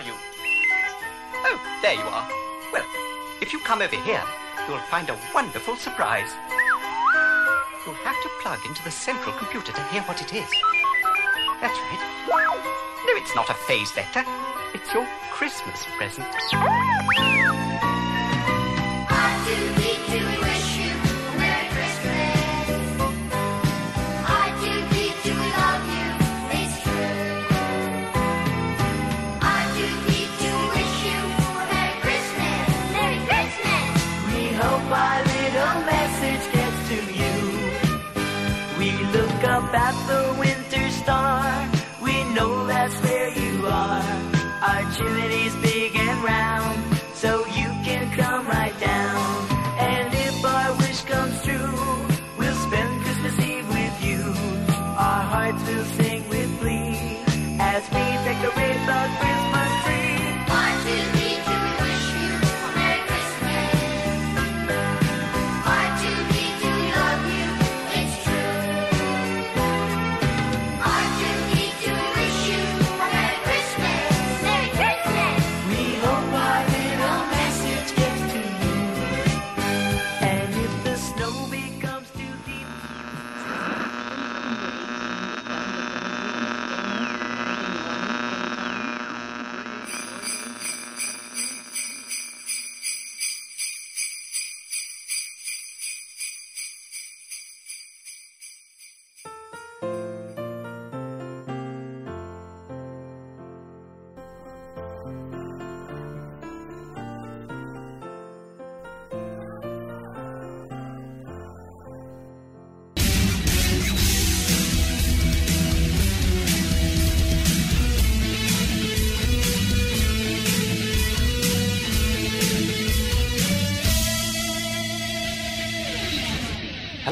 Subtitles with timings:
[0.00, 0.14] are you?
[1.44, 2.26] Oh, there you are.
[2.72, 2.84] Well,
[3.42, 4.22] if you come over here,
[4.66, 6.30] you'll find a wonderful surprise.
[7.84, 10.48] You'll have to plug into the central computer to hear what it is.
[11.60, 12.26] That's right.
[13.06, 14.24] No, it's not a phase vector.
[14.72, 16.26] It's your Christmas present.
[39.70, 41.68] Look up at the winter star.
[42.02, 44.02] We know that's where you are.
[44.62, 45.69] Our chimney's big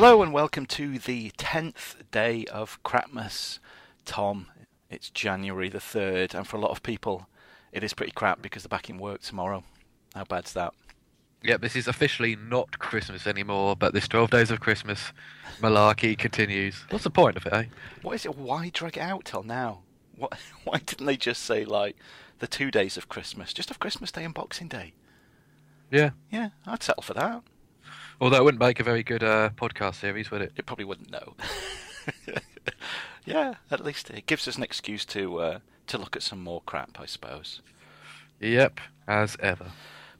[0.01, 3.59] Hello and welcome to the 10th day of Crapmas.
[4.05, 4.47] Tom,
[4.89, 7.27] it's January the 3rd, and for a lot of people,
[7.73, 9.65] it is pretty crap because they're back in work tomorrow.
[10.15, 10.73] How bad's that?
[11.43, 15.13] Yep, this is officially not Christmas anymore, but this 12 days of Christmas
[15.61, 16.85] malarkey continues.
[16.91, 17.65] What's the point of it, eh?
[18.03, 18.39] What is it?
[18.39, 19.81] Why drag it out till now?
[20.17, 20.39] What?
[20.63, 21.97] Why didn't they just say, like,
[22.39, 23.53] the two days of Christmas?
[23.53, 24.93] Just have Christmas Day and Boxing Day.
[25.91, 26.11] Yeah.
[26.31, 27.43] Yeah, I'd settle for that.
[28.21, 30.53] Although it wouldn't make a very good uh, podcast series, would it?
[30.57, 31.35] It probably wouldn't No.
[33.25, 36.63] yeah, at least it gives us an excuse to uh, to look at some more
[36.67, 37.61] crap, I suppose.
[38.41, 39.67] Yep, as ever.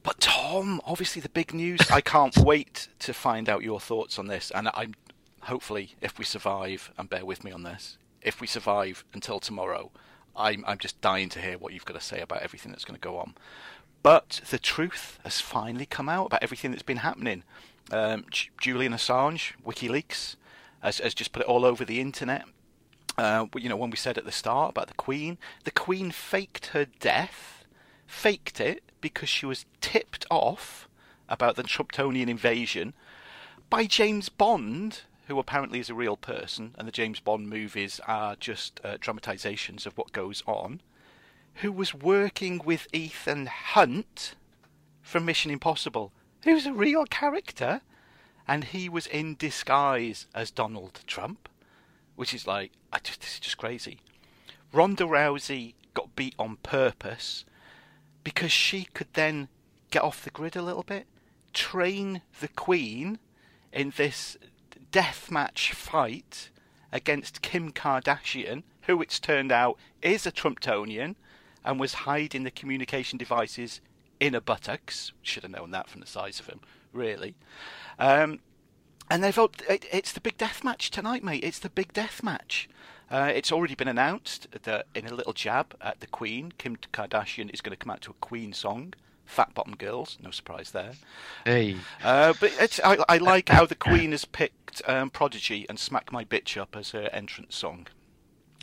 [0.01, 1.91] But Tom, obviously the big news.
[1.91, 4.95] I can't wait to find out your thoughts on this, and I'm
[5.41, 9.91] hopefully, if we survive, and bear with me on this, if we survive until tomorrow,
[10.35, 12.99] I'm I'm just dying to hear what you've got to say about everything that's going
[12.99, 13.35] to go on.
[14.01, 17.43] But the truth has finally come out about everything that's been happening.
[17.91, 18.25] Um,
[18.59, 20.35] Julian Assange, WikiLeaks,
[20.81, 22.45] has, has just put it all over the internet.
[23.17, 26.67] Uh, you know, when we said at the start about the Queen, the Queen faked
[26.67, 27.65] her death,
[28.07, 30.87] faked it because she was tipped off
[31.27, 32.93] about the Trumptonian invasion
[33.69, 38.35] by James Bond, who apparently is a real person, and the James Bond movies are
[38.35, 40.81] just uh, dramatizations of what goes on,
[41.55, 44.35] who was working with Ethan Hunt
[45.01, 46.11] from Mission Impossible,
[46.43, 47.81] who's a real character,
[48.47, 51.49] and he was in disguise as Donald Trump,
[52.15, 53.99] which is like, I just this is just crazy.
[54.71, 57.45] Ronda Rousey got beat on purpose
[58.23, 59.47] because she could then
[59.91, 61.07] get off the grid a little bit,
[61.53, 63.19] train the Queen
[63.71, 64.37] in this
[64.91, 66.49] deathmatch fight
[66.91, 71.15] against Kim Kardashian, who it's turned out is a Trumptonian
[71.63, 73.81] and was hiding the communication devices
[74.19, 75.11] in a buttocks.
[75.21, 76.61] Should have known that from the size of him,
[76.93, 77.35] really.
[77.97, 78.39] Um,
[79.09, 81.43] and they've it, it's the big death match tonight, mate.
[81.43, 82.69] It's the big death match.
[83.11, 87.51] Uh, it's already been announced that in a little jab at the Queen, Kim Kardashian
[87.51, 88.93] is going to come out to a Queen song.
[89.25, 90.93] Fat Bottom Girls, no surprise there.
[91.45, 91.77] Hey.
[92.03, 96.11] Uh, but it's, I, I like how the Queen has picked um, Prodigy and Smack
[96.11, 97.87] My Bitch Up as her entrance song.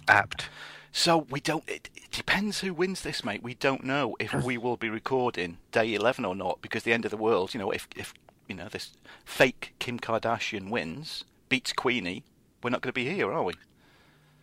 [0.09, 0.49] Apt.
[0.97, 1.63] So we don't.
[1.69, 3.43] It, it depends who wins this, mate.
[3.43, 7.05] We don't know if we will be recording day eleven or not because the end
[7.05, 7.53] of the world.
[7.53, 8.15] You know, if if
[8.49, 8.95] you know this
[9.27, 12.25] fake Kim Kardashian wins, beats Queenie,
[12.63, 13.53] we're not going to be here, are we?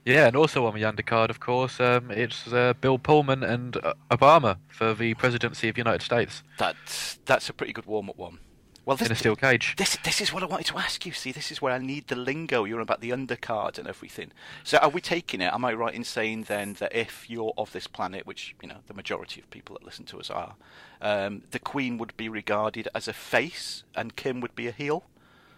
[0.05, 3.95] Yeah, and also on the undercard, of course, um, it's uh, Bill Pullman and uh,
[4.11, 6.43] Obama for the presidency of the United States.
[6.59, 8.37] That's that's a pretty good warm up one.
[8.85, 9.75] Well, this, in a steel cage.
[9.77, 11.13] This this is what I wanted to ask you.
[11.13, 12.65] See, this is where I need the lingo.
[12.65, 14.31] You're about the undercard and everything.
[14.63, 15.53] So, are we taking it?
[15.53, 18.77] Am I right in saying then that if you're of this planet, which you know
[18.87, 20.55] the majority of people that listen to us are,
[21.01, 25.05] um, the Queen would be regarded as a face and Kim would be a heel?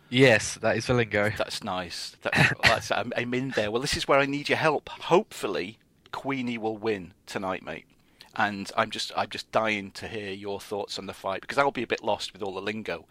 [0.09, 1.31] Yes, that is the lingo.
[1.35, 2.15] That's nice.
[2.21, 3.71] That, that's, I'm, I'm in there.
[3.71, 4.87] Well, this is where I need your help.
[4.89, 5.79] Hopefully,
[6.11, 7.85] Queenie will win tonight, mate.
[8.37, 11.71] And I'm just, I'm just dying to hear your thoughts on the fight because I'll
[11.71, 13.05] be a bit lost with all the lingo.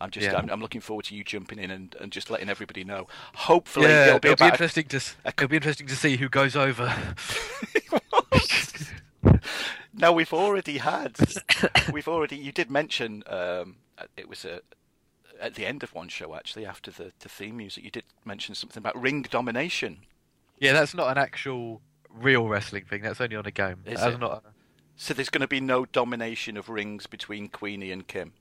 [0.00, 0.36] I'm just, Yeah.
[0.38, 3.06] I'm, I'm looking forward to you jumping in and, and just letting everybody know.
[3.34, 6.28] Hopefully, yeah, it'll be it'll be interesting to s- it'll be interesting to see who
[6.30, 6.94] goes over.
[9.92, 11.16] now we've already had.
[11.92, 12.36] we've already.
[12.36, 13.76] You did mention um,
[14.16, 14.60] it was a,
[15.40, 17.84] at the end of one show actually after the, the theme music.
[17.84, 19.98] You did mention something about ring domination.
[20.58, 23.02] yeah, that's not an actual real wrestling thing.
[23.02, 23.82] That's only on a game.
[23.84, 24.18] Is That's it?
[24.20, 24.44] not.
[25.02, 28.34] So there's going to be no domination of rings between Queenie and Kim.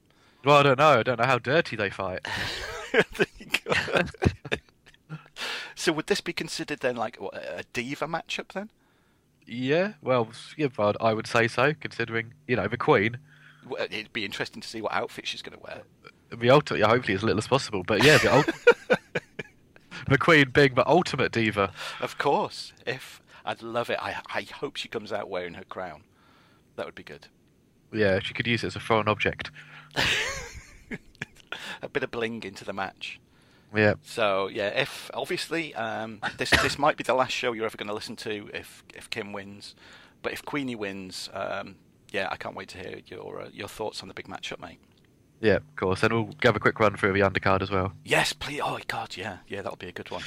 [0.44, 1.00] Well, I don't know.
[1.00, 2.20] I don't know how dirty they fight.
[2.92, 5.18] There you go.
[5.76, 8.72] so would this be considered then like what, a diva matchup then?
[9.46, 10.68] yeah, well, yeah,
[11.00, 13.20] I would say so, considering you know the Queen.
[13.66, 15.84] Well, It'd be interesting to see what outfit she's going to wear.
[16.36, 17.84] The ultimate, yeah, hopefully as little as possible.
[17.86, 19.00] But yeah, the,
[20.10, 21.72] the Queen being the ultimate diva.
[22.02, 24.00] Of course, if I'd love it.
[24.02, 26.04] I I hope she comes out wearing her crown.
[26.80, 27.28] That would be good.
[27.92, 29.52] Yeah, she could use it as a foreign object.
[31.82, 33.20] A bit of bling into the match.
[33.76, 37.76] Yeah, So yeah, if obviously um, this this might be the last show you're ever
[37.76, 39.76] going to listen to if if Kim wins,
[40.22, 41.76] but if Queenie wins, um,
[42.12, 44.80] yeah, I can't wait to hear your uh, your thoughts on the big matchup, mate.
[45.42, 46.02] yeah, of course.
[46.02, 47.92] And we'll have a quick run through the undercard as well.
[48.06, 48.62] Yes, please.
[48.64, 50.24] Oh God, yeah, yeah, that'll be a good one.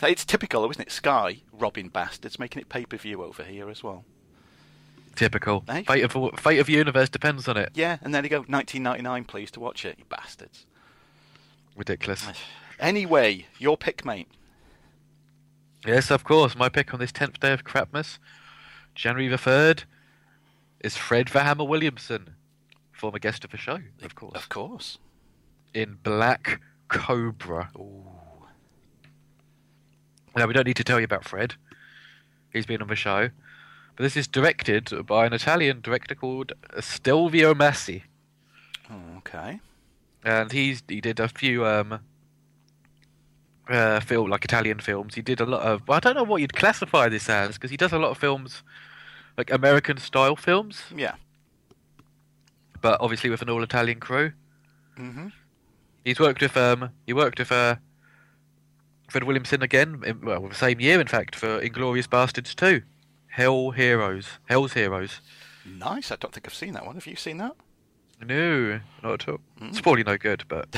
[0.00, 0.92] So It's typical, isn't it?
[0.92, 4.04] Sky robbing bastards, making it pay per view over here as well.
[5.14, 5.60] Typical.
[5.66, 7.70] Fate of fate of the universe depends on it.
[7.74, 10.66] Yeah, and there you go, 1999, please to watch it, you bastards.
[11.76, 12.26] Ridiculous.
[12.80, 14.28] Anyway, your pick, mate.
[15.86, 16.56] Yes, of course.
[16.56, 18.18] My pick on this tenth day of Crapmas,
[18.94, 19.84] January the third,
[20.80, 22.34] is Fred the Hammer Williamson,
[22.92, 24.98] former guest of the show, of course, Of course.
[25.72, 27.70] in Black Cobra.
[27.76, 28.04] Ooh.
[30.36, 31.54] Now we don't need to tell you about Fred.
[32.52, 33.30] He's been on the show,
[33.96, 38.04] but this is directed by an Italian director called Stelvio Massi,
[38.90, 39.60] Oh, okay.
[40.24, 42.00] and he's he did a few um.
[43.66, 45.14] Uh, film like Italian films.
[45.14, 45.88] He did a lot of.
[45.88, 48.62] I don't know what you'd classify this as because he does a lot of films,
[49.38, 50.82] like American style films.
[50.94, 51.14] Yeah.
[52.82, 54.32] but obviously with an all Italian crew.
[54.98, 55.28] hmm
[56.04, 57.76] He's worked with um he worked with uh
[59.08, 62.82] Fred Williamson again, in, well the same year in fact for Inglorious Bastards 2.
[63.34, 65.20] Hell Heroes, Hell's Heroes.
[65.66, 66.12] Nice.
[66.12, 66.94] I don't think I've seen that one.
[66.94, 67.56] Have you seen that?
[68.24, 69.40] No, not at all.
[69.60, 70.68] It's probably no good, but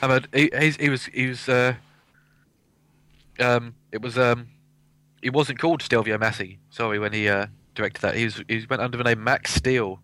[0.00, 1.74] I mean, he, he's, he was he was uh
[3.38, 4.48] um it was um
[5.20, 6.58] he wasn't called Stelvio Massi.
[6.70, 10.00] Sorry, when he uh directed that, he was he went under the name Max Steel.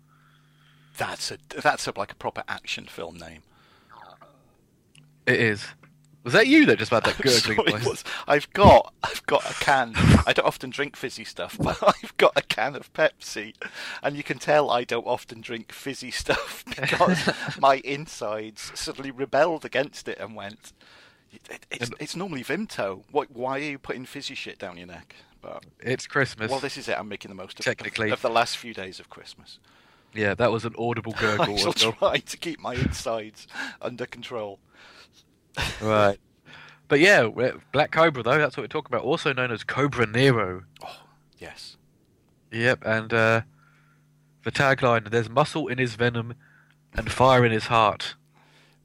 [0.98, 3.40] That's a that's a, like a proper action film name.
[5.26, 5.64] It is.
[6.24, 8.04] Was that you that just had that gurgling voice?
[8.28, 9.92] I've got I've got a can.
[10.26, 13.54] I don't often drink fizzy stuff, but I've got a can of Pepsi,
[14.02, 19.64] and you can tell I don't often drink fizzy stuff because my insides suddenly rebelled
[19.64, 20.72] against it and went.
[21.32, 23.02] It, it's, it's normally Vimto.
[23.10, 23.30] What?
[23.30, 25.16] Why are you putting fizzy shit down your neck?
[25.40, 26.50] But It's Christmas.
[26.50, 26.96] well, this is it.
[26.96, 28.10] I'm making the most of, Technically.
[28.10, 29.58] of the last few days of Christmas.
[30.14, 31.54] Yeah, that was an audible gurgle.
[31.54, 33.48] I shall try to keep my insides
[33.80, 34.60] under control.
[35.80, 36.18] right.
[36.88, 37.28] But yeah,
[37.72, 39.04] Black Cobra though, that's what we're talking about.
[39.04, 40.64] Also known as Cobra Nero.
[40.84, 41.00] Oh,
[41.38, 41.76] yes.
[42.50, 43.40] Yep, and uh,
[44.44, 46.34] the tagline: "There's muscle in his venom,
[46.92, 48.14] and fire in his heart."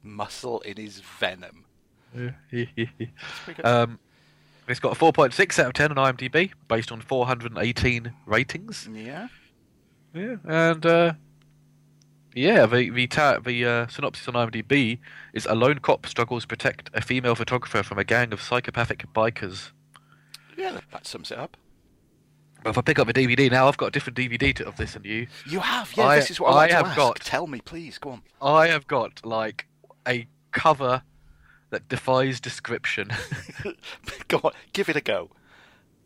[0.02, 1.66] Muscle in his venom.
[3.64, 3.98] um,
[4.66, 8.88] it's got a 4.6 out of 10 on IMDb, based on 418 ratings.
[8.92, 9.28] Yeah.
[10.14, 11.12] Yeah, and uh,
[12.38, 14.98] yeah, the the ta- the uh, synopsis on IMDb
[15.32, 19.04] is a lone cop struggles to protect a female photographer from a gang of psychopathic
[19.14, 19.70] bikers.
[20.56, 21.56] Yeah, that- sums it up.
[22.64, 24.76] But if I pick up the DVD now, I've got a different DVD to, of
[24.76, 25.28] this than you.
[25.48, 26.06] You have, yeah.
[26.06, 26.96] I- this is what I like I have ask.
[26.96, 27.98] got- Tell me, please.
[27.98, 28.22] Go on.
[28.42, 29.66] I have got like
[30.06, 31.02] a cover
[31.70, 33.10] that defies description.
[34.28, 34.52] go on.
[34.72, 35.30] Give it a go.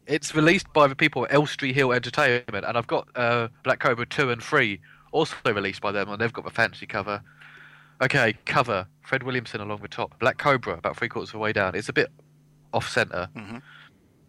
[0.06, 4.04] it's released by the people at Elstree Hill Entertainment, and I've got uh, Black Cobra
[4.04, 4.78] 2 and 3
[5.12, 7.22] also released by them, and they've got the fancy cover.
[8.02, 11.52] Okay, cover Fred Williamson along the top, Black Cobra about three quarters of the way
[11.52, 11.74] down.
[11.76, 12.08] It's a bit
[12.72, 13.62] off center, Mhm.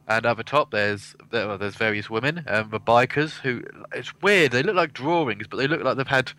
[0.07, 3.63] and at the top there's there, well, there's various women, and the bikers who
[3.93, 4.51] it's weird.
[4.51, 6.33] They look like drawings, but they look like they've had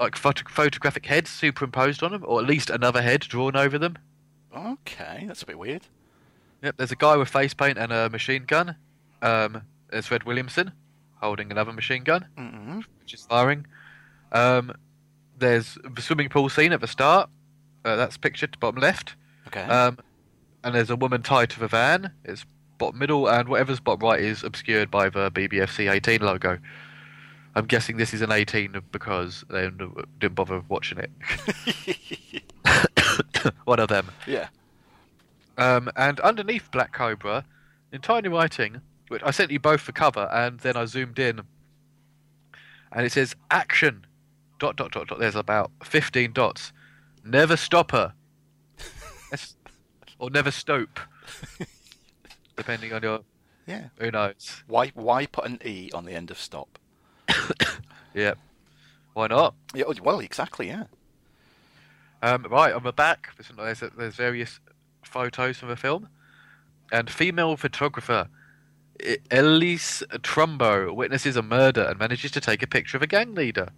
[0.00, 3.98] like photo- photographic heads superimposed on them, or at least another head drawn over them.
[4.56, 5.86] Okay, that's a bit weird.
[6.62, 8.76] Yep, there's a guy with face paint and a machine gun.
[9.22, 10.72] Um, there's Fred Williamson
[11.20, 13.66] holding another machine gun, hmm which is firing.
[14.32, 14.72] Um,
[15.38, 17.28] there's the swimming pool scene at the start.
[17.84, 19.14] Uh, that's pictured bottom left.
[19.48, 19.62] Okay.
[19.62, 19.98] Um,
[20.62, 22.12] and there's a woman tied to the van.
[22.24, 22.44] It's
[22.78, 26.58] bottom middle, and whatever's bottom right is obscured by the BBFC 18 logo.
[27.54, 29.68] I'm guessing this is an 18 because they
[30.18, 31.10] didn't bother watching it.
[33.64, 34.10] One of them.
[34.26, 34.48] yeah.
[35.58, 37.44] Um, and underneath Black Cobra,
[37.92, 41.40] in tiny writing, which I sent you both for cover, and then I zoomed in,
[42.92, 44.06] and it says action.
[44.58, 45.18] Dot dot dot dot.
[45.18, 46.72] There's about 15 dots.
[47.24, 48.14] Never stop her.
[50.18, 51.00] Or never stope,
[52.56, 53.20] depending on your.
[53.66, 53.86] Yeah.
[53.96, 54.62] Who knows?
[54.66, 56.78] Why why put an e on the end of stop?
[58.14, 58.38] Yep.
[59.14, 59.54] Why not?
[59.74, 59.84] Yeah.
[60.02, 60.66] Well, exactly.
[60.68, 60.84] Yeah.
[62.22, 64.60] Um, right, on the back, there's, there's, various
[65.02, 66.08] photos from the film.
[66.92, 68.28] And female photographer
[69.30, 73.70] Elise Trumbo witnesses a murder and manages to take a picture of a gang leader.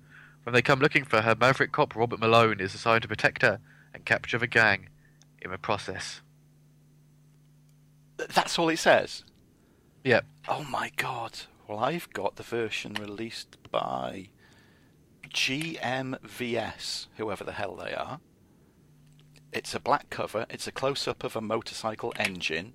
[0.44, 3.60] When they come looking for her, maverick cop Robert Malone is assigned to protect her
[3.94, 4.88] and capture the gang
[5.40, 6.20] in the process.
[8.16, 9.24] That's all it says.
[10.04, 10.24] Yep.
[10.48, 11.40] Oh my god.
[11.68, 14.28] Well, I've got the version released by
[15.28, 18.20] GMVS, whoever the hell they are.
[19.52, 20.46] It's a black cover.
[20.50, 22.74] It's a close up of a motorcycle engine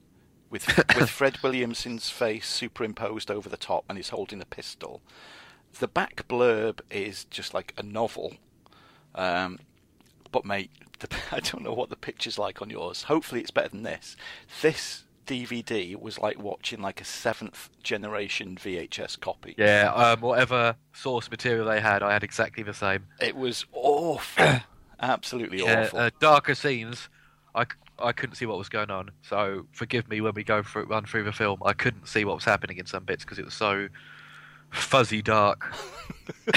[0.49, 5.01] with with Fred Williamson's face superimposed over the top, and he's holding a pistol.
[5.79, 8.35] The back blurb is just like a novel.
[9.15, 9.59] Um,
[10.31, 13.03] but mate, the, I don't know what the picture's like on yours.
[13.03, 14.15] Hopefully, it's better than this.
[14.61, 19.55] This DVD was like watching like a seventh generation VHS copy.
[19.57, 23.05] Yeah, um, whatever source material they had, I had exactly the same.
[23.19, 24.61] It was awful,
[25.01, 25.99] absolutely Yeah, awful.
[25.99, 27.09] uh, darker scenes,
[27.53, 27.65] I,
[27.99, 29.11] I couldn't see what was going on.
[29.21, 31.61] So forgive me when we go through run through the film.
[31.65, 33.87] I couldn't see what was happening in some bits because it was so
[34.69, 35.75] fuzzy dark.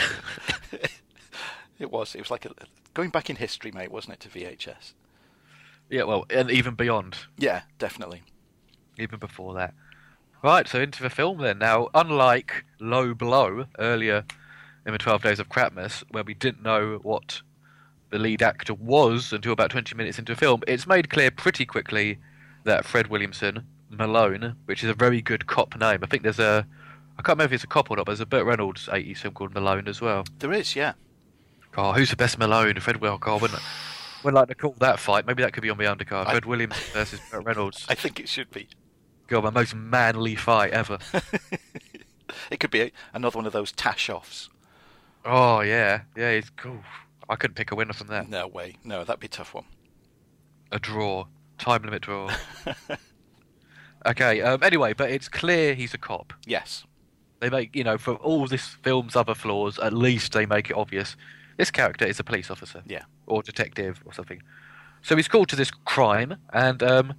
[1.79, 2.15] it was.
[2.15, 2.51] It was like a,
[2.95, 4.93] going back in history, mate, wasn't it, to VHS?
[5.89, 8.23] Yeah, well, and even beyond, Yeah, definitely.
[8.99, 9.75] even before that.
[10.43, 11.59] Right, so into the film then.
[11.59, 14.25] Now, unlike Low Blow earlier
[14.87, 17.43] in the Twelve Days of Crapmas, where we didn't know what
[18.11, 21.65] the lead actor was until about 20 minutes into the film, it's made clear pretty
[21.65, 22.19] quickly
[22.65, 26.01] that Fred Williamson, Malone, which is a very good cop name.
[26.03, 26.67] I think there's a.
[27.19, 29.19] I can't remember if it's a cop or not, but there's a Burt Reynolds 80s
[29.19, 30.25] film called Malone as well.
[30.39, 30.95] There is, yeah.
[31.77, 32.81] Oh, who's the best Malone?
[32.81, 33.19] Fred Will.
[33.19, 33.61] God, wouldn't,
[34.25, 35.27] wouldn't like to call that fight.
[35.27, 36.27] Maybe that could be on the undercard.
[36.27, 37.87] I- Fred Williams versus Burt Reynolds.
[37.89, 38.69] I think it should be.
[39.29, 40.99] God, my most manly fight ever.
[42.51, 44.49] it could be another one of those tash offs.
[45.25, 46.81] Oh yeah, yeah, it's cool.
[47.31, 48.25] I couldn't pick a winner from there.
[48.29, 48.77] No way.
[48.85, 49.65] No, that'd be a tough one.
[50.73, 51.27] A draw,
[51.59, 52.31] time limit draw.
[54.07, 54.41] okay.
[54.43, 56.33] Um, anyway, but it's clear he's a cop.
[56.45, 56.85] Yes.
[57.41, 60.77] They make you know for all this film's other flaws, at least they make it
[60.77, 61.17] obvious.
[61.57, 62.83] This character is a police officer.
[62.87, 63.05] Yeah.
[63.27, 64.43] Or detective or something.
[65.03, 67.15] So he's called to this crime, and um,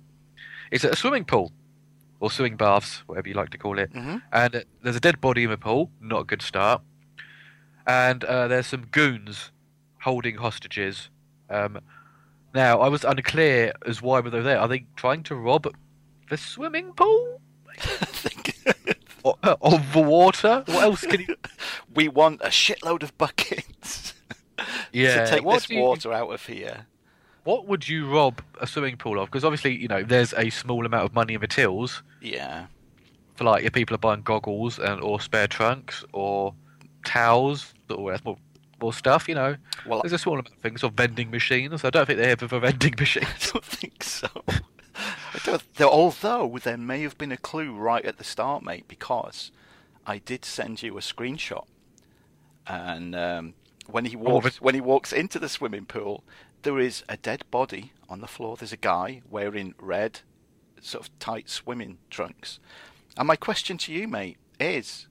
[0.71, 1.51] it's at a swimming pool.
[2.19, 3.91] Or swimming baths, whatever you like to call it.
[3.93, 4.21] Mhm.
[4.31, 6.83] And uh, there's a dead body in the pool, not a good start.
[7.87, 9.49] And uh, there's some goons
[10.01, 11.09] holding hostages.
[11.49, 11.79] Um,
[12.53, 14.59] now, I was unclear as why were they there.
[14.59, 15.73] Are they trying to rob
[16.29, 17.41] the swimming pool?
[19.23, 20.63] Or, uh, of the water?
[20.65, 21.35] What else can you...
[21.93, 24.15] we want a shitload of buckets
[24.91, 26.87] Yeah, to take what this you- water out of here.
[27.43, 29.27] What would you rob a swimming pool of?
[29.27, 32.65] Because obviously, you know, there's a small amount of money in the tills Yeah.
[33.35, 36.55] for like if people are buying goggles and or spare trunks or
[37.05, 38.37] towels or more,
[38.81, 39.27] more stuff.
[39.29, 41.85] You know, Well, there's a small amount of things or vending machines.
[41.85, 43.23] I don't think they have the vending machine.
[43.25, 44.27] I don't think so.
[44.47, 49.51] I don't, although there may have been a clue right at the start, mate, because
[50.05, 51.65] I did send you a screenshot,
[52.67, 53.53] and um,
[53.87, 56.23] when he walks but- when he walks into the swimming pool,
[56.63, 58.57] there is a dead body on the floor.
[58.57, 60.19] There's a guy wearing red,
[60.81, 62.59] sort of tight swimming trunks,
[63.17, 65.07] and my question to you, mate, is.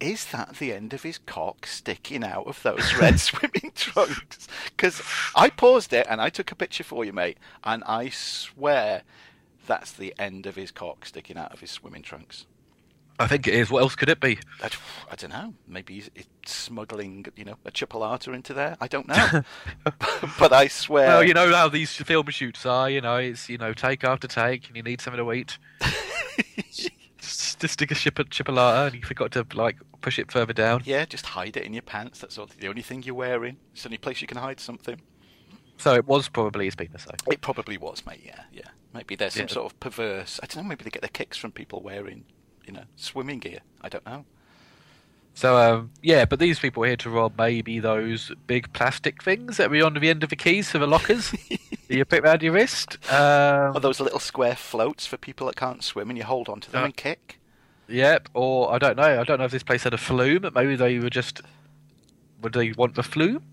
[0.00, 4.46] Is that the end of his cock sticking out of those red swimming trunks?
[4.76, 5.02] Because
[5.34, 9.02] I paused it and I took a picture for you, mate, and I swear
[9.66, 12.46] that's the end of his cock sticking out of his swimming trunks.
[13.20, 13.68] I think it is.
[13.68, 14.38] What else could it be?
[14.62, 14.70] I,
[15.10, 15.54] I don't know.
[15.66, 18.76] Maybe he's, he's smuggling, you know, a chipolata into there.
[18.80, 19.42] I don't know.
[20.38, 21.08] but I swear.
[21.08, 22.88] Well, you know how these film shoots are.
[22.88, 25.58] You know, it's you know take after take, and you need something to eat.
[27.18, 30.82] Just, stick a chip, chipolata and you forgot to like push it further down.
[30.84, 32.20] Yeah, just hide it in your pants.
[32.20, 33.56] That's all, the only thing you're wearing.
[33.72, 35.00] It's the only place you can hide something.
[35.76, 37.32] So it was probably his penis, though.
[37.32, 38.22] It probably was, mate.
[38.24, 38.62] Yeah, yeah.
[38.94, 39.52] Maybe there's some Yeah.
[39.54, 40.40] sort of perverse.
[40.42, 40.68] I don't know.
[40.68, 42.24] Maybe they get their kicks from people wearing,
[42.66, 43.60] you know, swimming gear.
[43.80, 44.24] I don't know.
[45.38, 49.56] So um, yeah, but these people are here to rob maybe those big plastic things
[49.58, 51.30] that were on the end of the keys for the lockers.
[51.30, 52.98] that you put around your wrist.
[53.08, 56.72] Um, Or those little square floats for people that can't swim, and you hold onto
[56.72, 57.38] them Uh, and kick.
[57.86, 58.30] Yep.
[58.34, 59.20] Or I don't know.
[59.20, 60.42] I don't know if this place had a flume.
[60.42, 61.40] But maybe they were just.
[62.42, 63.44] Would they want the flume?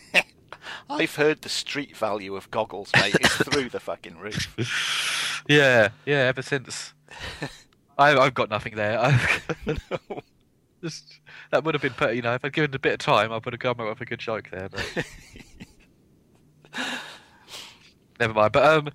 [0.90, 5.44] I've heard the street value of goggles, mate, is through the fucking roof.
[5.48, 5.90] Yeah.
[6.04, 6.24] Yeah.
[6.26, 6.94] Ever since.
[7.96, 8.98] I, I've got nothing there.
[8.98, 9.44] I've
[10.88, 12.98] just that would have been, put- you know, if I'd given it a bit of
[13.00, 14.68] time, I would have come up with a good joke there.
[14.68, 15.06] But
[18.20, 18.52] never mind.
[18.52, 18.88] But um,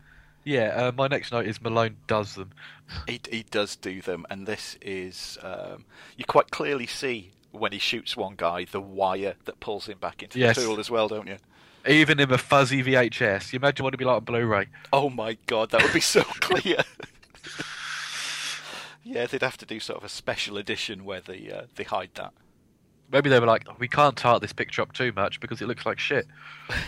[0.43, 0.67] yeah.
[0.75, 2.51] Uh, my next note is Malone does them.
[3.07, 5.85] he he does do them, and this is um,
[6.17, 10.23] you quite clearly see when he shoots one guy the wire that pulls him back
[10.23, 10.55] into Yes.
[10.55, 11.37] the tool as well, don't you?
[11.87, 13.51] Even in a fuzzy VHS.
[13.53, 14.67] You imagine what it'd be like on Blu-ray.
[14.93, 16.77] Oh my god, that would be so clear.
[19.03, 22.11] Yeah, they'd have to do sort of a special edition where they uh, they hide
[22.15, 22.33] that.
[23.11, 25.85] Maybe they were like, we can't tart this picture up too much because it looks
[25.85, 26.27] like shit.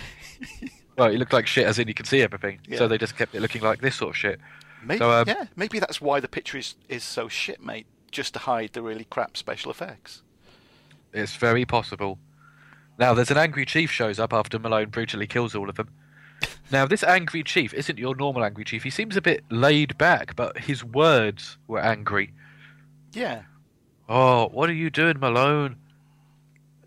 [0.97, 2.59] well, it looked like shit as in you can see everything.
[2.65, 2.77] Yeah.
[2.77, 4.39] So they just kept it looking like this sort of shit.
[4.85, 7.87] Maybe, So, um, yeah, maybe that's why the picture is, is so shit, mate.
[8.11, 10.21] Just to hide the really crap special effects.
[11.13, 12.19] It's very possible.
[12.97, 15.89] Now, there's an angry chief shows up after Malone brutally kills all of them.
[16.71, 18.83] Now, this angry chief isn't your normal angry chief.
[18.83, 22.33] He seems a bit laid back, but his words were angry.
[23.13, 23.43] Yeah,
[24.09, 25.77] Oh, what are you doing, Malone?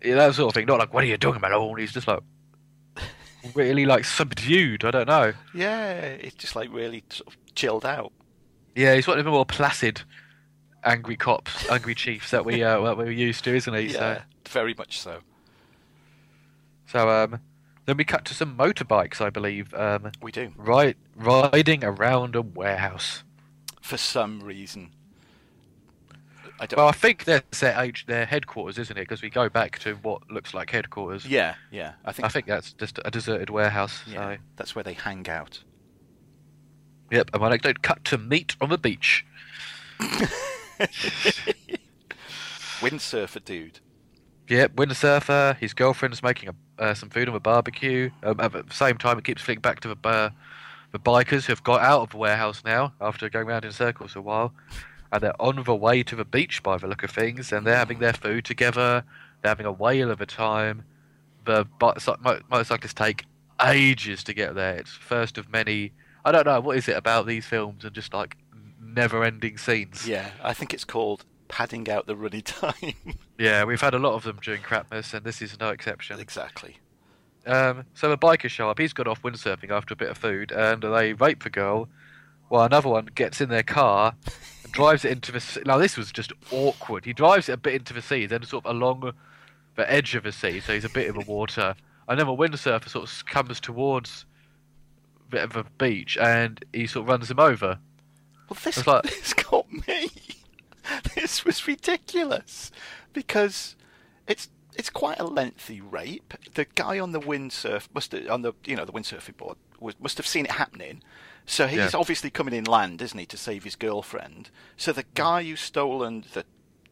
[0.03, 0.67] Yeah, that sort of thing.
[0.67, 1.77] Not like, what are you doing, Malone?
[1.79, 2.19] He's just like,
[3.55, 4.85] really like subdued.
[4.85, 5.33] I don't know.
[5.53, 8.11] yeah, it's just like really sort of chilled out.
[8.75, 10.01] Yeah, he's one of the more placid
[10.83, 13.87] angry cops, angry chiefs that we uh, that we're used to, isn't he?
[13.87, 15.19] Yeah, very much so.
[16.85, 17.39] So, so um,
[17.87, 22.41] then we cut to some motorbikes, I believe, um, We do right riding around a
[22.43, 23.23] warehouse.
[23.81, 24.91] for some reason.
[26.59, 26.77] I don't.
[26.77, 29.01] Well, I think that's their their headquarters, isn't it?
[29.01, 31.25] Because we go back to what looks like headquarters.
[31.25, 31.93] yeah, yeah.
[32.03, 32.25] I think.
[32.25, 34.01] I think that's just a deserted warehouse.
[34.07, 35.63] yeah, So, that's where they hang out.
[37.11, 37.29] yep.
[37.33, 39.25] And my next note: cut to meat on the beach.
[42.79, 43.79] Windsurfer dude.
[44.49, 45.57] Yep, windsurfer.
[45.57, 48.09] His girlfriend's making a, uh, some food on a barbecue.
[48.23, 50.29] Um, at the same time, it keeps flicking back to the uh,
[50.91, 54.19] the bikers who've got out of the warehouse now after going around in circles for
[54.19, 54.53] a while,
[55.11, 57.75] and they're on the way to the beach by the look of things, and they're
[57.75, 59.03] having their food together.
[59.41, 60.83] They're having a whale of a time.
[61.45, 63.25] The motorcyclists take
[63.65, 64.75] ages to get there.
[64.75, 65.93] It's first of many.
[66.25, 68.37] I don't know what is it about these films and just like
[68.81, 70.07] never-ending scenes.
[70.07, 72.93] Yeah, I think it's called padding out the runny time.
[73.37, 76.19] Yeah, we've had a lot of them during Crapmas, and this is no exception.
[76.19, 76.77] exactly.
[77.45, 78.77] Um, so a biker show up.
[78.79, 81.87] He's got off windsurfing after a bit of food, and they rape the girl.
[82.49, 84.15] While another one gets in their car
[84.63, 85.39] and drives it into the.
[85.39, 85.61] Sea.
[85.65, 87.03] Now this was just awkward.
[87.05, 89.11] He drives it a bit into the sea, then sort of along
[89.75, 91.75] the edge of the sea, so he's a bit in the water.
[92.07, 94.25] And then the windsurfer sort of comes towards
[95.27, 97.79] a bit of a beach, and he sort of runs him over.
[98.49, 99.96] Well, this like- this got me.
[101.15, 102.71] This was ridiculous
[103.13, 103.75] because
[104.27, 106.33] it's it's quite a lengthy rape.
[106.53, 109.95] The guy on the windsurf must have, on the you know the windsurfing board was,
[109.99, 111.01] must have seen it happening.
[111.45, 111.89] So he's Yeah.
[111.93, 114.49] obviously coming in land, isn't he, to save his girlfriend?
[114.75, 116.43] So the guy who's stolen the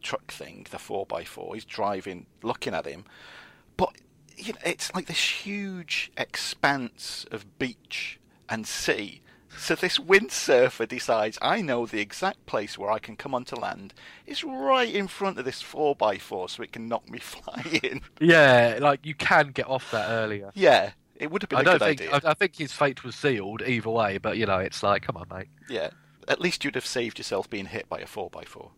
[0.02, 3.04] truck thing, the four x four, he's driving, looking at him,
[3.76, 3.90] but
[4.36, 9.20] you know, it's like this huge expanse of beach and sea.
[9.58, 13.94] So this windsurfer decides, I know the exact place where I can come onto land.
[14.26, 18.02] It's right in front of this four x four, so it can knock me flying.
[18.20, 20.50] Yeah, like you can get off that earlier.
[20.54, 22.20] yeah, it would have been I a don't good think idea.
[22.24, 25.16] I, I think his fate was sealed either way, but you know, it's like, come
[25.16, 25.48] on, mate.
[25.68, 25.90] Yeah,
[26.28, 28.70] at least you'd have saved yourself being hit by a four x four.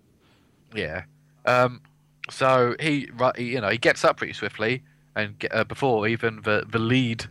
[0.74, 1.04] Yeah.
[1.44, 1.82] Um.
[2.30, 4.82] So he, you know, he gets up pretty swiftly,
[5.16, 7.24] and uh, before even the the lead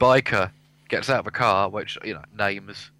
[0.00, 0.50] biker
[0.96, 2.90] gets out of the car, which you know, names,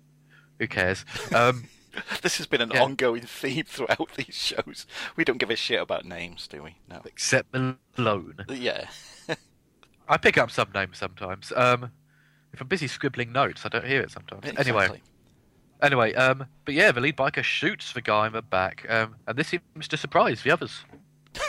[0.58, 1.04] who cares?
[1.34, 1.64] Um.
[2.22, 2.82] This has been an Yeah.
[2.82, 4.84] ongoing theme throughout these shows.
[5.14, 6.74] We don't give a shit about names, do we?
[6.90, 7.00] No.
[7.04, 8.44] except Malone.
[8.48, 8.88] Yeah.
[10.08, 11.52] I pick up some names sometimes.
[11.54, 11.92] Um.
[12.52, 14.44] If I'm busy scribbling notes, I don't hear it sometimes.
[14.58, 15.00] Anyway,
[15.82, 19.36] anyway, um, but yeah, the lead biker shoots the guy in the back, um, and
[19.36, 20.84] this seems to surprise the others.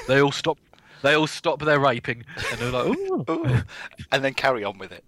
[0.08, 0.58] They all stop.
[1.04, 3.62] They all stop their raping, and they're like, "Ooh." Ooh.
[4.12, 5.04] and then carry on with it.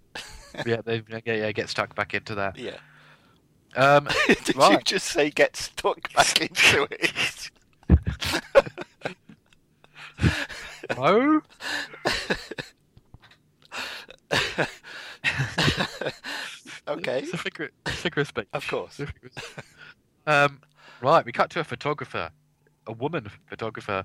[0.66, 2.58] Yeah, they yeah, yeah, get stuck back into that.
[2.58, 2.76] Yeah.
[3.76, 7.50] Um, Did you just say get stuck back into it?
[10.96, 11.42] No.
[16.88, 17.20] okay.
[17.20, 18.46] It's a figure, figure of speech.
[18.52, 18.98] Of course.
[18.98, 19.64] It's a figure of speech.
[20.26, 20.60] um,
[21.02, 22.30] right, we cut to a photographer,
[22.86, 24.04] a woman photographer.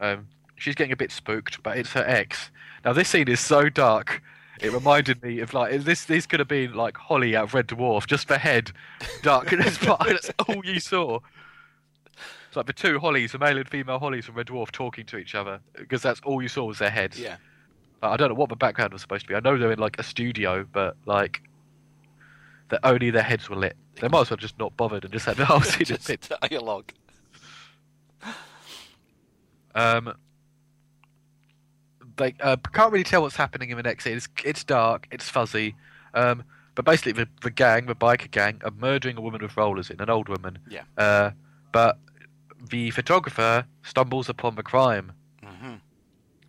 [0.00, 2.50] Um, she's getting a bit spooked, but it's her ex.
[2.84, 4.22] Now, this scene is so dark.
[4.60, 6.04] It reminded me of like this.
[6.04, 8.70] This could have been like Holly out of Red Dwarf, just for head,
[9.22, 9.50] dark.
[9.52, 11.18] and that's, that's all you saw.
[12.48, 15.16] It's like the two Hollies, the male and female Hollies from Red Dwarf, talking to
[15.16, 17.18] each other because that's all you saw was their heads.
[17.18, 17.36] Yeah.
[18.00, 19.34] Like, I don't know what the background was supposed to be.
[19.34, 21.42] I know they're in like a studio, but like
[22.68, 23.76] that only their heads were lit.
[24.00, 26.92] They might as well just not bothered and just had the whole scene Just dialogue.
[29.74, 30.14] Um,
[32.16, 34.16] they uh, can't really tell what's happening in the next scene.
[34.16, 35.74] It's, it's dark, it's fuzzy.
[36.14, 39.90] Um, but basically, the, the gang, the biker gang, are murdering a woman with rollers
[39.90, 40.58] in, an old woman.
[40.68, 40.82] Yeah.
[40.96, 41.30] Uh,
[41.72, 41.98] but
[42.70, 45.12] the photographer stumbles upon the crime,
[45.44, 45.74] hmm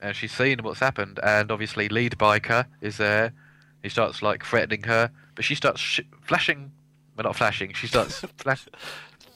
[0.01, 1.19] and she's seen what's happened.
[1.23, 3.33] And obviously, lead biker is there.
[3.81, 6.71] He starts like threatening her, but she starts sh- flashing.
[7.15, 7.73] Well, not flashing.
[7.73, 8.67] She starts flash.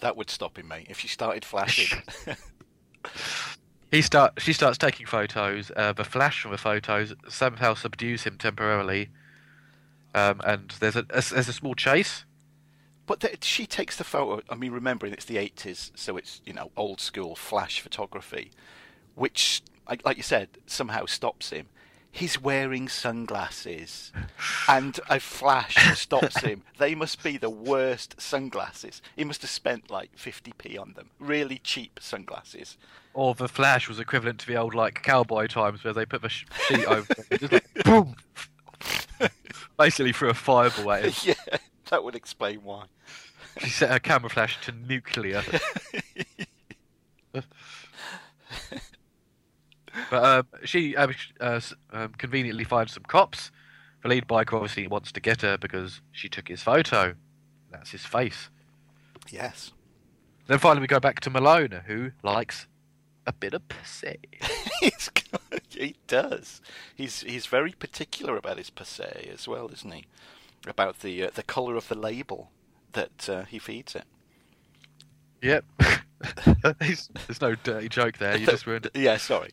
[0.01, 0.87] That would stop him, mate.
[0.89, 2.01] If she started flashing.
[3.91, 4.33] He start.
[4.39, 5.71] She starts taking photos.
[5.75, 9.09] Uh, the flash from the photos somehow subdues him temporarily.
[10.13, 12.25] Um, and there's a, a there's a small chase.
[13.07, 14.43] But the, she takes the photo.
[14.49, 18.51] I mean, remembering it's the 80s, so it's you know old school flash photography,
[19.15, 19.63] which,
[20.05, 21.67] like you said, somehow stops him.
[22.11, 24.11] He's wearing sunglasses,
[24.67, 26.63] and a flash stops him.
[26.77, 29.01] They must be the worst sunglasses.
[29.15, 31.11] He must have spent like 50p on them.
[31.19, 32.77] Really cheap sunglasses.
[33.13, 36.29] Or the flash was equivalent to the old like cowboy times where they put the
[36.29, 38.15] sheet over it, just like boom,
[39.77, 41.13] basically threw a fireball at him.
[41.51, 41.57] yeah,
[41.89, 42.85] that would explain why.
[43.59, 45.43] She set her camera flash to nuclear.
[50.09, 51.59] but um, she um, uh,
[51.91, 53.51] um, conveniently finds some cops.
[54.03, 57.15] The lead biker obviously wants to get her because she took his photo.
[57.71, 58.49] That's his face.
[59.29, 59.71] Yes.
[60.47, 62.67] Then finally we go back to Malone, who likes
[63.27, 64.19] a bit of pussy.
[65.79, 66.61] He does.
[66.93, 70.05] He's he's very particular about his passe as well, isn't he?
[70.67, 72.51] About the uh, the colour of the label
[72.91, 74.03] that uh, he feeds it.
[75.41, 75.63] Yep.
[76.79, 77.09] There's
[77.41, 78.37] no dirty joke there.
[78.37, 78.95] You just ruined it.
[78.95, 79.51] Yeah, sorry.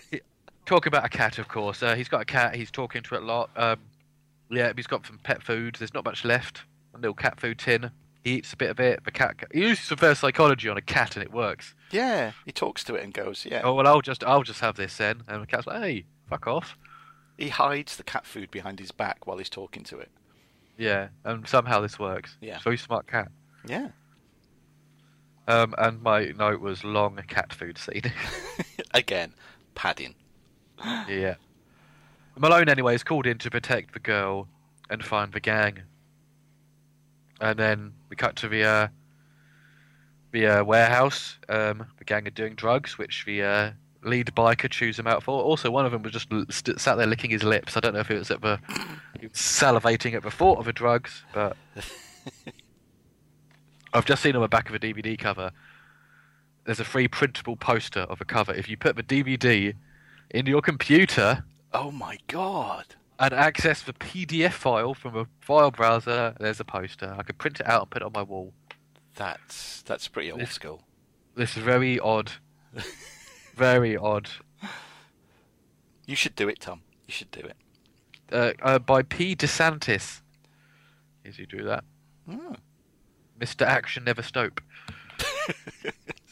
[0.66, 1.82] Talk about a cat, of course.
[1.82, 2.56] Uh, he's got a cat.
[2.56, 3.50] He's talking to it a lot.
[3.56, 3.78] Um,
[4.50, 5.76] yeah, he's got some pet food.
[5.78, 6.62] There's not much left.
[6.94, 7.90] A little cat food tin.
[8.24, 9.04] He eats a bit of it.
[9.04, 9.36] The cat.
[9.52, 11.74] He uses some reverse psychology on a cat, and it works.
[11.92, 13.60] Yeah, he talks to it and goes, yeah.
[13.62, 15.22] Oh well, I'll just I'll just have this then.
[15.28, 16.76] And the cat's like, hey, fuck off.
[17.38, 20.10] He hides the cat food behind his back while he's talking to it.
[20.78, 22.36] Yeah, and somehow this works.
[22.40, 22.58] Yeah.
[22.58, 23.28] Very smart cat.
[23.66, 23.88] Yeah.
[25.48, 28.12] Um, and my note was long cat food scene.
[28.94, 29.32] Again,
[29.76, 30.14] padding.
[30.84, 31.36] yeah.
[32.36, 34.48] Malone, anyway, is called in to protect the girl
[34.90, 35.82] and find the gang.
[37.40, 38.88] And then we cut to the uh,
[40.32, 41.38] the uh, warehouse.
[41.48, 43.70] Um, the gang are doing drugs, which the uh,
[44.02, 45.42] lead biker chews them out for.
[45.42, 47.76] Also, one of them was just l- st- sat there licking his lips.
[47.76, 48.58] I don't know if it was at the
[49.20, 51.56] he was salivating at the thought of the drugs, but
[53.92, 55.52] I've just seen on the back of a DVD cover.
[56.66, 58.52] There's a free printable poster of a cover.
[58.52, 59.74] If you put the DVD
[60.30, 62.84] into your computer Oh my god.
[63.18, 67.14] and access the PDF file from a file browser, there's a poster.
[67.18, 68.52] I could print it out and put it on my wall.
[69.14, 70.82] That's that's pretty old This- school.
[71.36, 72.32] This is very odd.
[73.54, 74.28] very odd.
[76.06, 76.80] You should do it, Tom.
[77.06, 77.56] You should do it.
[78.32, 79.36] Uh, uh, by P.
[79.36, 80.22] DeSantis.
[81.24, 81.84] Is you do that?
[83.38, 83.66] Mr.
[83.66, 84.60] Action Never Stope.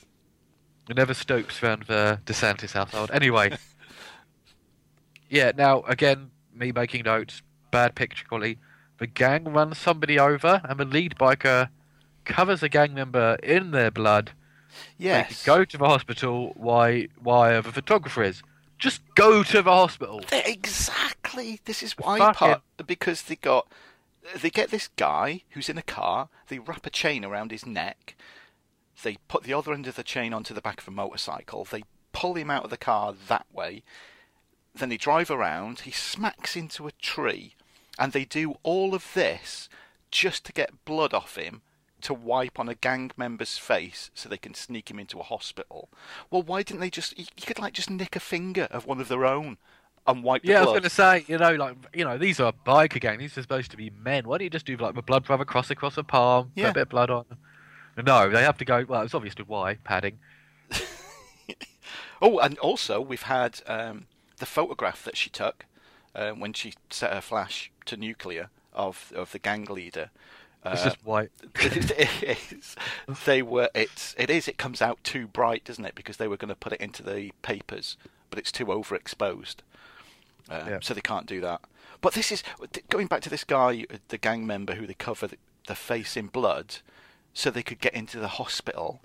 [0.93, 3.11] never Stokes around the DeSantis household.
[3.13, 3.57] Anyway.
[5.31, 8.59] yeah, now, again, me making notes, bad picture quality.
[8.99, 11.69] The gang runs somebody over, and the lead biker
[12.25, 14.33] covers a gang member in their blood.
[14.99, 15.43] They Yes.
[15.43, 18.43] could go to the hospital why why are the photographer is.
[18.79, 20.21] Just go to the hospital.
[20.29, 21.61] They- exactly.
[21.65, 23.69] This is why Fuck part because they got
[24.37, 26.29] they get this guy who's in a car.
[26.49, 28.17] They wrap a chain around his neck.
[29.05, 31.65] They put the other end of the chain onto the back of a motorcycle.
[31.65, 33.83] They pull him out of the car that way.
[34.75, 35.81] Then they drive around.
[35.81, 37.55] He smacks into a tree,
[37.99, 39.69] and they do all of this
[40.11, 41.63] just to get blood off him
[42.01, 45.89] to wipe on a gang member's face so they can sneak him into a hospital.
[46.31, 47.19] Well, why didn't they just?
[47.19, 49.59] You could like just nick a finger of one of their own
[50.07, 52.41] and wipe the Yeah, I was going to say, you know, like, you know, these
[52.41, 53.19] are a biker gang.
[53.19, 54.29] These are supposed to be men.
[54.29, 56.71] Why don't you just do like a blood rubber cross across a palm, put Yeah.
[56.71, 57.25] a bit of blood on?
[57.97, 58.85] No, they have to go.
[58.89, 60.19] Well, it's obviously why padding.
[62.23, 64.07] Oh, and also we've had um,
[64.39, 65.67] the photograph that she took
[66.15, 70.11] uh, when she set her flash to nuclear of of the gang leader.
[70.65, 71.31] It's Uh, just white.
[71.61, 72.77] it is.
[73.27, 73.69] They were.
[73.75, 74.15] It's.
[74.17, 74.49] It is.
[74.49, 75.95] It comes out too bright, doesn't it?
[75.95, 77.99] Because they were going to put it into the papers,
[78.31, 79.57] but it's too overexposed,
[80.49, 80.79] uh, Yeah.
[80.81, 81.61] so they can't do that.
[82.01, 82.43] But this is
[82.89, 86.29] going back to this guy, the gang member who they cover the, the face in
[86.29, 86.77] blood,
[87.35, 89.03] so they could get into the hospital.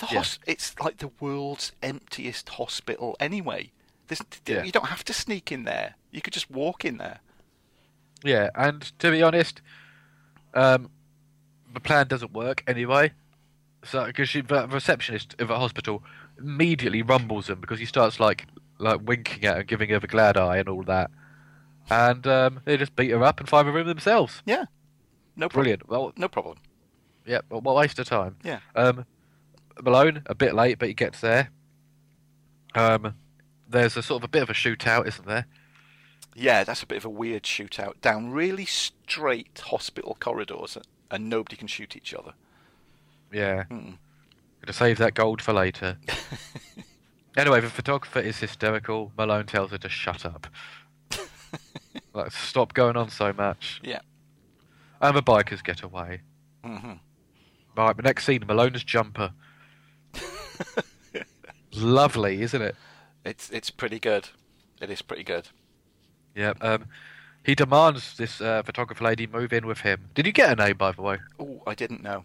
[0.00, 0.18] The Yeah.
[0.18, 3.72] hos- It's like the world's emptiest hospital anyway.
[4.46, 4.62] Yeah.
[4.62, 5.96] You don't have to sneak in there.
[6.12, 7.18] You could just walk in there.
[8.22, 9.60] Yeah, and to be honest,
[10.54, 10.90] um,
[11.74, 13.12] the plan doesn't work anyway.
[13.84, 16.02] So, because the receptionist of a hospital
[16.38, 18.46] immediately rumbles him because he starts like
[18.78, 21.10] like winking at her, giving her the glad eye and all that,
[21.88, 24.42] and um, they just beat her up and find a room themselves.
[24.44, 24.66] Yeah.
[25.34, 25.62] No problem.
[25.64, 25.88] Brilliant.
[25.88, 26.58] Well, No problem.
[27.26, 28.36] Yeah, but what a waste of time.
[28.42, 28.60] Yeah.
[28.74, 29.04] Um,
[29.82, 31.50] Malone a bit late, but he gets there.
[32.74, 33.14] Um,
[33.68, 35.46] there's a sort of a bit of a shootout, isn't there?
[36.34, 40.78] Yeah, that's a bit of a weird shootout down really straight hospital corridors,
[41.10, 42.34] and nobody can shoot each other.
[43.32, 43.64] Yeah.
[43.70, 43.98] Mm.
[44.60, 45.98] Gonna save that gold for later.
[47.36, 49.12] anyway, the photographer is hysterical.
[49.16, 50.46] Malone tells her to shut up.
[52.14, 53.80] like, stop going on so much.
[53.82, 54.00] Yeah.
[55.00, 56.20] And the bikers get away.
[56.64, 56.92] hmm
[57.76, 59.32] Right, the next scene, Malone's jumper.
[61.72, 62.74] Lovely, isn't it?
[63.24, 64.30] It's it's pretty good.
[64.80, 65.48] It is pretty good.
[66.34, 66.54] Yeah.
[66.60, 66.86] Um,
[67.44, 70.08] he demands this uh, photographer lady move in with him.
[70.14, 71.18] Did you get a name, by the way?
[71.38, 72.24] Oh, I didn't know.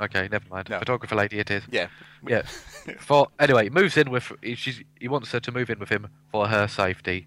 [0.00, 0.68] Okay, never mind.
[0.68, 0.78] No.
[0.78, 1.62] Photographer lady, it is.
[1.70, 1.88] Yeah.
[2.26, 2.42] Yeah.
[2.98, 4.32] For anyway, he moves in with.
[4.54, 7.26] She's, he wants her to move in with him for her safety,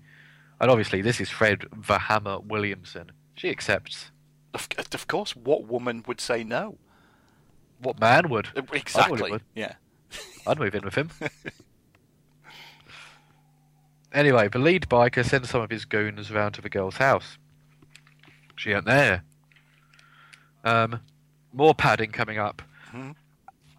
[0.60, 3.12] and obviously this is Fred the Hammer Williamson.
[3.36, 4.12] She accepts.
[4.54, 6.78] Of, of course, what woman would say no?
[7.80, 8.48] What man would?
[8.74, 9.32] Exactly.
[9.32, 9.42] would.
[9.56, 9.74] Yeah.
[10.46, 11.10] I'd move in with him.
[14.14, 17.38] anyway, the lead biker sends some of his goons round to the girl's house.
[18.56, 19.24] She ain't there.
[20.64, 21.02] Um,
[21.54, 22.62] more padding coming up.
[22.92, 23.16] Mhm.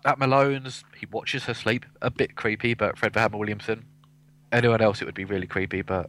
[0.05, 1.85] At Malone's, he watches her sleep.
[2.03, 3.85] A bit creepy, but Fred the Hammer Williamson.
[4.53, 6.09] Anyone else, it would be really creepy, but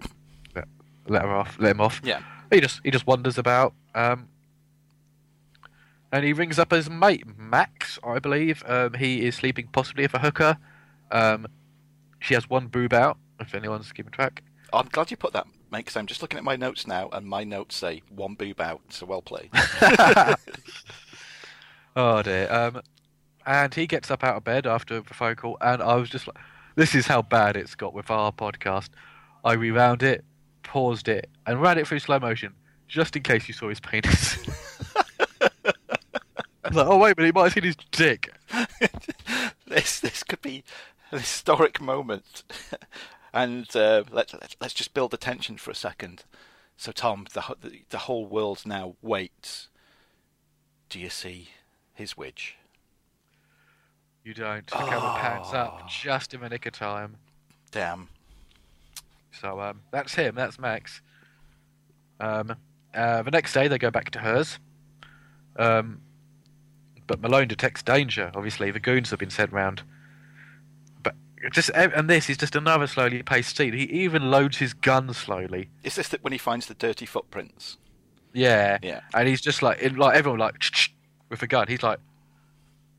[0.54, 0.68] let-
[1.08, 1.56] let her off.
[1.58, 2.00] Let him off.
[2.04, 2.20] Yeah.
[2.52, 3.74] He just he just wanders about.
[3.94, 4.28] Um,
[6.12, 8.62] and he rings up his mate Max, I believe.
[8.66, 10.58] Um, he is sleeping possibly with a hooker.
[11.10, 11.46] Um,
[12.20, 13.18] she has one boob out.
[13.40, 14.42] If anyone's keeping track.
[14.72, 17.24] I'm glad you put that, mate, because I'm just looking at my notes now, and
[17.24, 18.80] my notes say one boob out.
[18.88, 19.50] So well played.
[21.98, 22.50] Oh dear.
[22.52, 22.80] Um,
[23.44, 26.28] and he gets up out of bed after the phone call, and I was just
[26.28, 26.36] like,
[26.76, 28.90] "This is how bad it's got with our podcast."
[29.44, 30.24] I rewound it,
[30.62, 32.54] paused it, and ran it through slow motion,
[32.86, 34.38] just in case you saw his penis.
[36.64, 38.32] I was like, "Oh wait a minute, he might have seen his dick."
[39.66, 40.64] this this could be
[41.10, 42.42] an historic moment,
[43.32, 46.24] and uh, let, let let's just build the tension for a second.
[46.76, 49.68] So Tom, the the, the whole world now waits.
[50.88, 51.50] Do you see
[51.92, 52.56] his witch?
[54.24, 54.66] You don't.
[54.66, 57.16] The camera pans up just in the nick of time.
[57.70, 58.08] Damn.
[59.40, 60.34] So um, that's him.
[60.34, 61.00] That's Max.
[62.20, 62.56] Um,
[62.94, 64.58] uh, the next day they go back to hers.
[65.56, 66.00] Um,
[67.08, 68.30] but Malone detects danger.
[68.34, 69.82] Obviously, the goons have been sent round.
[71.02, 71.14] But
[71.50, 73.72] just and this is just another slowly paced scene.
[73.72, 75.70] He even loads his gun slowly.
[75.82, 77.78] Is this that when he finds the dirty footprints?
[78.32, 78.78] Yeah.
[78.82, 79.00] Yeah.
[79.14, 80.62] And he's just like, in, like everyone like
[81.30, 81.66] with a gun.
[81.66, 81.98] He's like,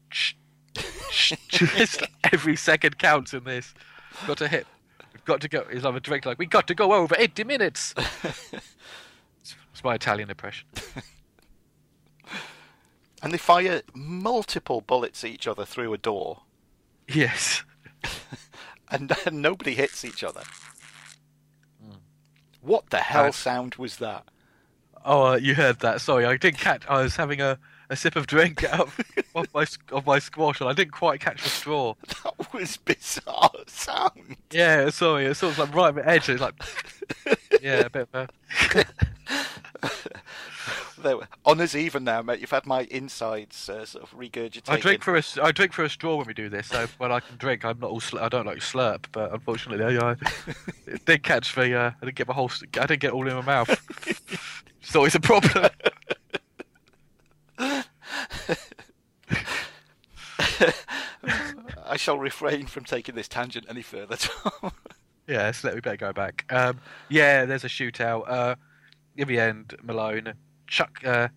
[1.47, 3.73] just every second counts in this.
[4.25, 4.65] Got to hit.
[5.13, 5.65] We've got to go.
[5.71, 7.93] He's like a director, like we got to go over eighty minutes.
[8.23, 10.67] it's, it's my Italian impression.
[13.21, 16.41] And they fire multiple bullets at each other through a door,
[17.07, 17.63] Yes.
[18.91, 20.43] and, and nobody hits each other.
[22.61, 24.25] What the hell Uh, sound was that?
[25.05, 26.01] Oh, uh, you heard that?
[26.01, 26.85] Sorry, I didn't catch.
[26.87, 27.57] I was having a,
[27.89, 28.99] a sip of drink out of,
[29.35, 31.95] of my of my squash, and I didn't quite catch the straw.
[32.23, 34.37] That was bizarre sound.
[34.51, 35.25] Yeah, sorry.
[35.25, 36.29] It sort of like right at the edge.
[36.29, 36.53] It's like,
[37.61, 38.29] yeah, a bit of
[38.73, 38.85] a.
[41.01, 42.41] They were, honours even now, mate.
[42.41, 44.69] You've had my insides uh, sort of regurgitated.
[44.69, 46.67] I drink for a I drink for a straw when we do this.
[46.67, 49.97] So when I can drink, I'm not all sl- I don't like slurp, but unfortunately,
[49.97, 50.15] I, I
[51.05, 51.73] did catch the.
[51.73, 52.51] Uh, I didn't get my whole.
[52.73, 53.69] I didn't get all in my mouth.
[54.81, 55.69] so it's a problem.
[61.85, 64.71] I shall refrain from taking this tangent any further, Tom.
[65.27, 66.43] Yes, let me better go back.
[66.49, 68.23] Um, yeah, there's a shootout.
[68.27, 68.55] Uh,
[69.15, 70.33] in the end, Malone
[70.65, 71.01] chuck.
[71.05, 71.27] Uh,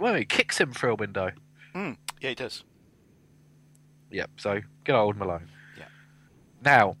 [0.00, 1.30] well, he kicks him through a window.
[1.72, 2.64] Mm, yeah, he does.
[4.10, 4.28] Yep.
[4.38, 5.48] So good old Malone.
[5.78, 5.84] Yeah.
[6.64, 6.96] Now,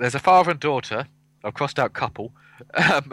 [0.00, 1.06] there's a father and daughter.
[1.44, 2.32] I've crossed out couple.
[2.74, 3.12] Um,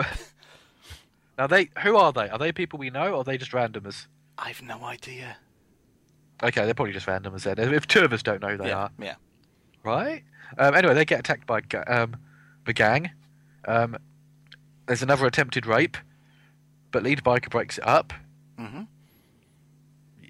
[1.38, 2.30] now they, who are they?
[2.30, 4.08] Are they people we know, or are they just randomers?
[4.38, 5.38] I've no idea.
[6.44, 7.58] Okay, they're probably just randomers then.
[7.74, 9.16] If two of us don't know who they yeah, are, yeah.
[9.84, 10.24] right?
[10.58, 12.18] Um, anyway, they get attacked by um,
[12.66, 13.12] the gang.
[13.66, 13.98] Um,
[14.86, 15.98] there's another attempted rape,
[16.92, 18.14] but lead biker breaks it up.
[18.58, 18.84] hmm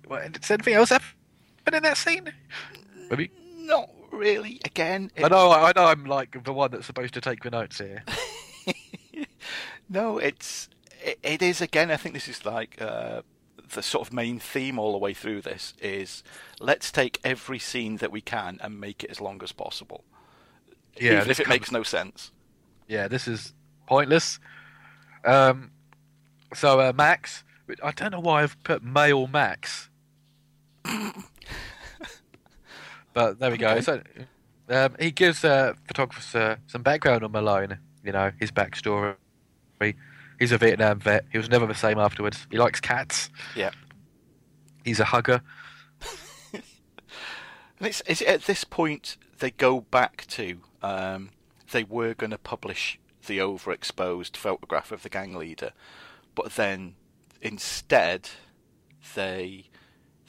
[0.08, 2.32] What, Does anything else happen in that scene?
[3.10, 3.32] Maybe.
[3.58, 4.62] Not really.
[4.64, 5.86] Again, I know, I know.
[5.86, 8.04] I'm like the one that's supposed to take the notes here.
[9.90, 10.70] No, it's
[11.04, 11.92] it, it is again.
[11.92, 13.22] I think this is like uh,
[13.70, 15.42] the sort of main theme all the way through.
[15.42, 16.24] This is
[16.60, 20.04] let's take every scene that we can and make it as long as possible.
[21.00, 22.32] Yeah, even if it comes- makes no sense.
[22.88, 23.54] Yeah, this is
[23.88, 24.40] pointless.
[25.24, 25.72] Um,
[26.54, 27.44] so uh, Max,
[27.84, 29.90] I don't know why I've put male Max,
[33.14, 33.70] but there we go.
[33.70, 33.82] Okay.
[33.82, 34.02] So
[34.70, 37.80] um, he gives uh, photographers uh, some background on Malone.
[38.04, 39.16] You know his backstory.
[40.40, 41.26] He's a Vietnam vet.
[41.32, 42.46] He was never the same afterwards.
[42.52, 43.30] He likes cats.
[43.56, 43.72] Yeah,
[44.84, 45.42] He's a hugger.
[46.54, 46.62] and
[47.82, 51.32] it's, it's at this point they go back to um,
[51.72, 55.72] they were going to publish the overexposed photograph of the gang leader,
[56.36, 56.96] but then
[57.42, 58.30] instead
[59.16, 59.66] they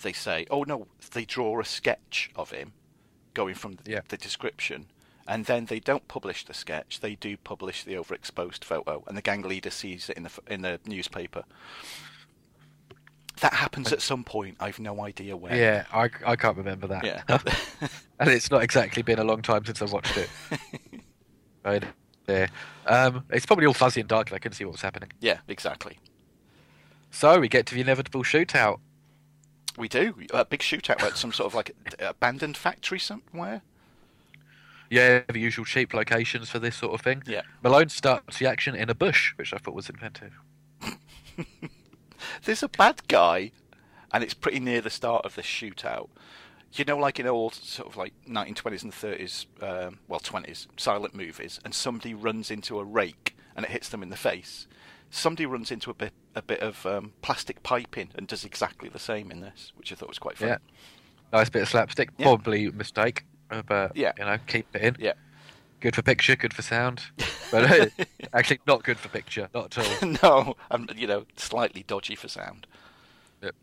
[0.03, 2.73] they say, oh no, they draw a sketch of him
[3.35, 4.01] going from the, Yeah.
[4.09, 4.87] the description,
[5.26, 7.00] and then they don't publish the sketch.
[7.00, 10.62] They do publish the overexposed photo, and the gang leader sees it in the in
[10.62, 11.44] the newspaper.
[13.40, 14.56] That happens at some point.
[14.60, 15.54] I've no idea where.
[15.54, 17.04] Yeah, I, I can't remember that.
[17.04, 17.22] Yeah.
[18.18, 20.30] and it's not exactly been a long time since I watched it.
[21.64, 21.84] right
[22.24, 22.48] there.
[22.86, 24.30] Um, it's probably all fuzzy and dark.
[24.30, 25.12] and I couldn't see what was happening.
[25.20, 25.98] yeah, exactly.
[27.10, 28.78] So we get to the inevitable shootout.
[29.76, 33.62] We do a big shootout at some sort of like abandoned factory somewhere.
[34.90, 37.22] Yeah, the usual cheap locations for this sort of thing.
[37.27, 37.42] Yeah.
[37.62, 40.33] Malone starts the action in a bush, which I thought was inventive.
[42.44, 43.53] There's a bad guy,
[44.12, 46.09] and it's pretty near the start of the shootout.
[46.72, 51.14] You know, like in old sort of like 1920s and 30s, um, well 20s silent
[51.14, 54.66] movies, and somebody runs into a rake and it hits them in the face.
[55.11, 58.99] Somebody runs into a bit a bit of um, plastic piping and does exactly the
[58.99, 60.49] same in this, which I thought was quite fun.
[60.49, 60.59] Yeah.
[61.33, 62.11] Nice bit of slapstick.
[62.18, 62.27] Yeah.
[62.27, 63.25] Probably a mistake,
[63.66, 64.12] but Yeah.
[64.18, 64.96] you know, keep it in.
[64.98, 65.12] Yeah.
[65.80, 67.02] Good for picture, good for sound,
[67.50, 67.87] but uh,
[68.32, 70.09] actually not good for picture, not at all.
[70.22, 72.66] no, I'm you know slightly dodgy for sound.
[73.42, 73.54] Yep.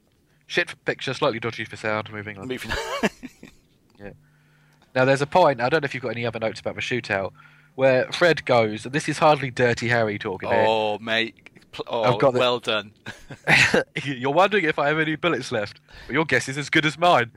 [0.46, 2.12] Shit for picture, slightly dodgy for sound.
[2.14, 2.48] Moving on.
[2.48, 2.72] Moving.
[2.72, 3.10] On.
[4.00, 4.12] yeah.
[4.94, 5.60] Now, there's a point.
[5.60, 7.32] I don't know if you've got any other notes about the shootout,
[7.74, 11.36] where Fred goes, and this is hardly Dirty Harry talking oh mate,
[11.88, 12.92] oh I've got the- well done.
[14.04, 15.80] You're wondering if I have any bullets left.
[16.08, 17.32] Well, your guess is as good as mine.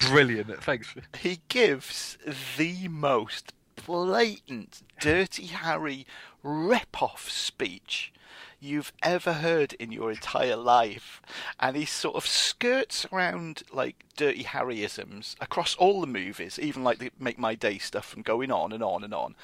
[0.00, 0.62] Brilliant.
[0.62, 0.94] Thanks.
[1.20, 2.18] he gives
[2.56, 3.52] the most
[3.84, 6.06] blatant Dirty Harry
[6.42, 8.12] rip-off speech
[8.58, 11.20] you've ever heard in your entire life,
[11.60, 16.98] and he sort of skirts around like Dirty Harryisms across all the movies, even like
[16.98, 19.34] the Make My Day stuff, and going on and on and on.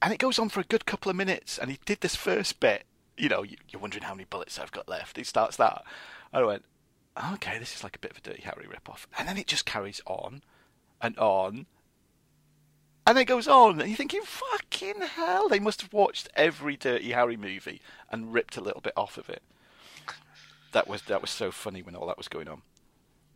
[0.00, 2.58] And it goes on for a good couple of minutes, and he did this first
[2.58, 2.84] bit.
[3.16, 5.16] You know, you- you're wondering how many bullets I've got left.
[5.16, 5.84] He starts that.
[6.32, 6.64] I went,
[7.34, 9.06] okay, this is like a bit of a Dirty Harry rip-off.
[9.18, 10.42] And then it just carries on
[11.00, 11.66] and on.
[13.06, 17.10] And it goes on, and you're thinking, fucking hell, they must have watched every Dirty
[17.10, 19.42] Harry movie and ripped a little bit off of it.
[20.70, 22.62] That was that was so funny when all that was going on.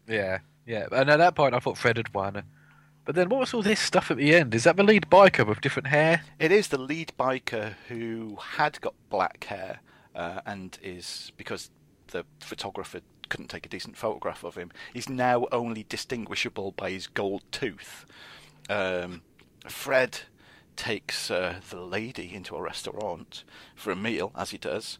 [0.06, 0.86] Yeah, yeah.
[0.92, 2.44] And at that point, I thought Fred had won.
[3.04, 4.54] But then, what was all this stuff at the end?
[4.54, 6.22] Is that the lead biker with different hair?
[6.38, 9.80] It is the lead biker who had got black hair
[10.14, 11.70] uh, and is because
[12.08, 14.70] the photographer couldn't take a decent photograph of him.
[14.94, 18.06] He's now only distinguishable by his gold tooth.
[18.70, 19.22] Um,
[19.68, 20.20] Fred
[20.76, 24.98] takes uh, the lady into a restaurant for a meal, as he does.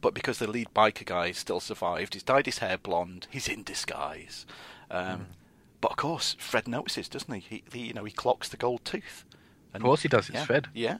[0.00, 3.26] But because the lead biker guy still survived, he's dyed his hair blonde.
[3.30, 4.46] He's in disguise.
[4.90, 5.26] Um,
[5.80, 7.40] But of course, Fred notices, doesn't he?
[7.40, 7.86] He, he?
[7.86, 9.24] You know, he clocks the gold tooth.
[9.72, 10.68] Of course he does, it's yeah, Fred.
[10.74, 10.98] Yeah.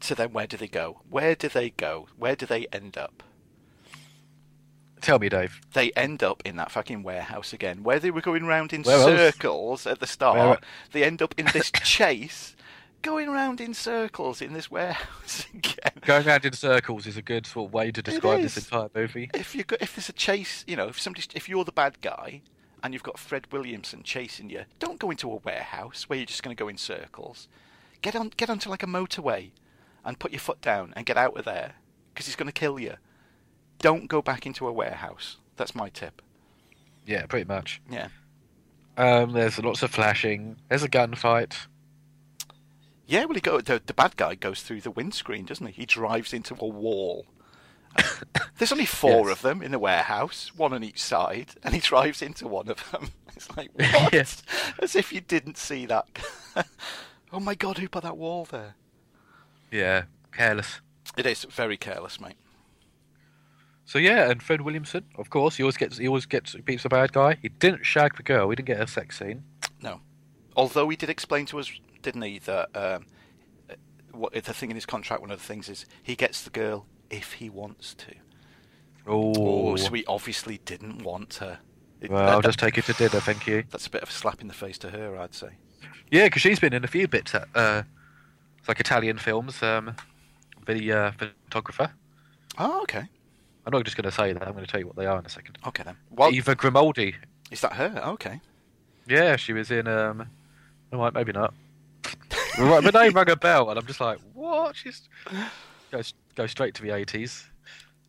[0.00, 1.00] So then, where do they go?
[1.08, 2.08] Where do they go?
[2.18, 3.22] Where do they end up?
[5.04, 5.60] Tell me, Dave.
[5.74, 8.96] They end up in that fucking warehouse again, where they were going round in Where
[8.96, 9.34] else?
[9.34, 10.38] circles at the start.
[10.38, 10.58] Where-
[10.92, 12.56] They end up in this chase,
[13.02, 15.92] going round in circles in this warehouse again.
[16.00, 19.28] Going around in circles is a good sort of way to describe this entire movie.
[19.34, 22.40] If you if there's a chase, you know, if somebody, if you're the bad guy,
[22.82, 26.42] and you've got Fred Williamson chasing you, don't go into a warehouse where you're just
[26.42, 27.46] going to go in circles.
[28.00, 29.50] Get on, get onto like a motorway,
[30.02, 31.74] and put your foot down and get out of there
[32.14, 32.94] because he's going to kill you.
[33.84, 35.36] Don't go back into a warehouse.
[35.58, 36.22] That's my tip.
[37.04, 37.82] Yeah, pretty much.
[37.90, 38.08] Yeah.
[38.96, 40.56] Um, there's lots of flashing.
[40.70, 41.66] There's a gunfight.
[43.06, 45.72] Yeah, well, he go, the, the bad guy goes through the windscreen, doesn't he?
[45.72, 47.26] He drives into a wall.
[48.56, 49.36] There's only four Yes.
[49.36, 52.90] of them in the warehouse, one on each side, and he drives into one of
[52.90, 53.10] them.
[53.36, 54.14] It's like, what?
[54.14, 54.42] Yes.
[54.80, 56.06] As if you didn't see that.
[57.32, 58.76] oh my god, who put that wall there?
[59.70, 60.80] Yeah, careless.
[61.18, 62.36] It is very careless, mate.
[63.86, 66.88] So yeah, and Fred Williamson, of course, he always gets he always gets beats the
[66.88, 67.36] bad guy.
[67.42, 68.48] He didn't shag the girl.
[68.50, 69.44] He didn't get a sex scene.
[69.82, 70.00] No.
[70.56, 71.70] Although he did explain to us,
[72.02, 73.06] didn't he, that um,
[73.68, 73.74] uh,
[74.12, 76.86] what the thing in his contract, one of the things is he gets the girl
[77.10, 78.14] if he wants to.
[79.06, 81.58] Oh, Oh, so he obviously didn't want her.
[82.00, 83.64] It- well, that- I'll just take it to dinner, thank you.
[83.70, 85.48] That's a bit of a slap in the face to her, I'd say.
[86.10, 87.82] Yeah, because she's been in a few bits at uh,
[88.66, 89.62] like Italian films.
[89.62, 89.94] Um,
[90.66, 91.90] the uh, photographer.
[92.56, 93.04] Oh, okay.
[93.66, 94.42] I'm not just going to say that.
[94.46, 95.58] I'm going to tell you what they are in a second.
[95.66, 95.96] Okay then.
[96.10, 97.14] Well, Eva Grimaldi.
[97.50, 98.02] is that her?
[98.08, 98.40] Okay.
[99.06, 99.86] Yeah, she was in.
[99.88, 100.28] Um,
[100.92, 101.54] oh, right, maybe not.
[102.58, 104.76] right, the name rang a bell, and I'm just like, what?
[104.76, 105.08] She's
[105.90, 107.44] goes go straight to the 80s.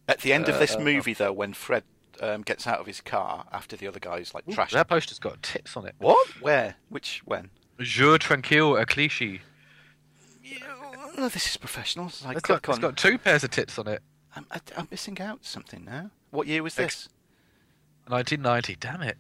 [0.08, 1.84] At the end of this Uh, movie, though, when Fred
[2.22, 4.72] um, gets out of his car after the other guys like trash.
[4.72, 5.96] That poster's got tits on it.
[5.98, 6.28] What?
[6.42, 6.76] Where?
[6.90, 7.22] Which?
[7.26, 7.50] When?
[7.80, 9.42] Jours tranquilles à Clichy.
[11.18, 12.10] Oh, this is professional.
[12.10, 14.02] So I It's got, it's got two pairs of tits on it.
[14.36, 16.12] I'm, I, I'm missing out something now.
[16.32, 17.10] What year was this?
[18.08, 18.76] 1990.
[18.80, 19.18] Damn it.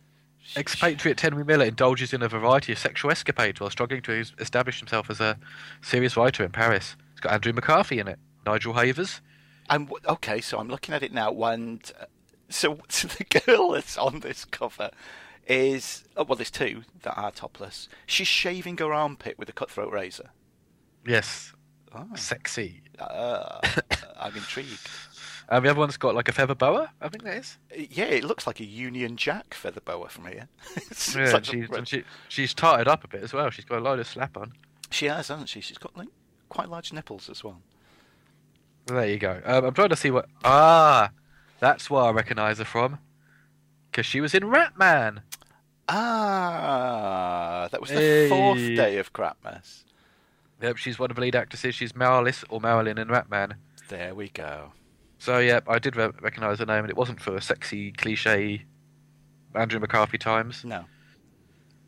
[0.55, 5.09] Expatriate Henry Miller indulges in a variety of sexual escapades while struggling to establish himself
[5.09, 5.39] as a
[5.81, 6.95] serious writer in Paris.
[7.11, 9.21] It's got Andrew McCarthy in it, Nigel Havers.
[9.69, 10.41] I'm okay.
[10.41, 11.31] So I'm looking at it now.
[11.45, 12.05] And uh,
[12.49, 14.91] so, so the girl that's on this cover
[15.47, 17.89] is oh, well, there's two that are topless.
[18.05, 20.29] She's shaving her armpit with a cutthroat razor.
[21.07, 21.53] Yes,
[21.95, 22.81] Oh, sexy.
[22.99, 23.59] uh,
[24.19, 24.79] I'm intrigued.
[25.49, 27.57] And the other one's got like a feather boa, I think that is.
[27.89, 30.47] Yeah, it looks like a Union Jack feather boa from here.
[31.15, 33.49] Yeah, like she's, and she, she's tarted up a bit as well.
[33.49, 34.51] She's got a load of slap on.
[34.89, 35.61] she has, hasn't she?
[35.61, 36.09] She's got like
[36.49, 37.61] quite large nipples as well.
[38.87, 39.41] There you go.
[39.45, 40.27] Um, I'm trying to see what.
[40.43, 41.11] Ah,
[41.59, 42.99] that's where I recognise her from.
[43.89, 45.21] Because she was in Ratman.
[45.87, 49.84] Ah, that was the fourth day of Crapmas.
[50.65, 51.75] Yep, she's one of the lead actresses.
[51.75, 53.53] She's Marilis or Marilyn in Ratman.
[53.87, 54.71] There we go.
[55.19, 58.65] So yeah, I did re- recognise her name, and it wasn't for a sexy Clichy
[59.53, 60.65] Andrew McCarthy times.
[60.65, 60.85] No,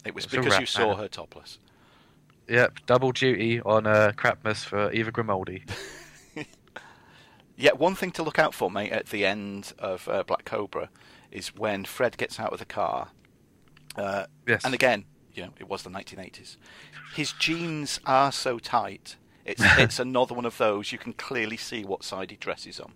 [0.05, 1.57] it was It's a because you saw her topless.
[2.47, 5.63] Yep, double duty on uh, Crapmas for Eva Grimaldi.
[7.59, 10.89] Yeah, one thing to look out for, mate, at the end of uh, Black Cobra
[11.31, 13.07] is when Fred gets out of the car.
[13.95, 14.63] Uh, Yes.
[14.63, 15.05] And again,
[15.37, 16.57] you know, it was the 1980s.
[17.13, 19.15] His jeans are so tight.
[19.45, 22.93] It's it's another one of those you can clearly see what side he dresses on.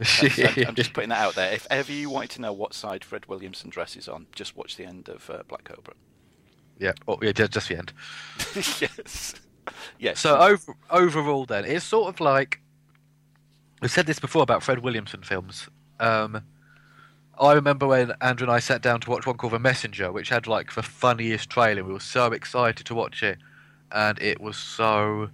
[0.00, 1.52] I'm, I'm just putting that out there.
[1.52, 4.84] If ever you wanted to know what side Fred Williamson dresses on, just watch the
[4.84, 5.94] end of uh, Black Cobra.
[6.78, 7.92] yeah, oh, yeah, just, just the end.
[8.54, 9.34] yes.
[9.98, 10.20] Yes.
[10.20, 12.60] So over, overall, then it's sort of like
[13.82, 15.68] we've said this before about Fred Williamson films.
[16.00, 16.42] Um,
[17.40, 20.28] I remember when Andrew and I sat down to watch one called The Messenger, which
[20.28, 21.84] had like the funniest trailer.
[21.84, 23.38] We were so excited to watch it,
[23.92, 25.30] and it was so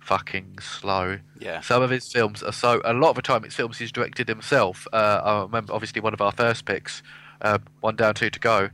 [0.00, 1.18] fucking slow.
[1.40, 1.60] yeah.
[1.60, 2.80] Some of his films are so.
[2.84, 4.86] A lot of the time, it's films he's directed himself.
[4.92, 7.02] Uh, I remember, obviously, one of our first picks,
[7.42, 8.68] um, One Down, Two to Go,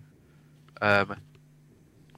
[0.81, 1.17] um,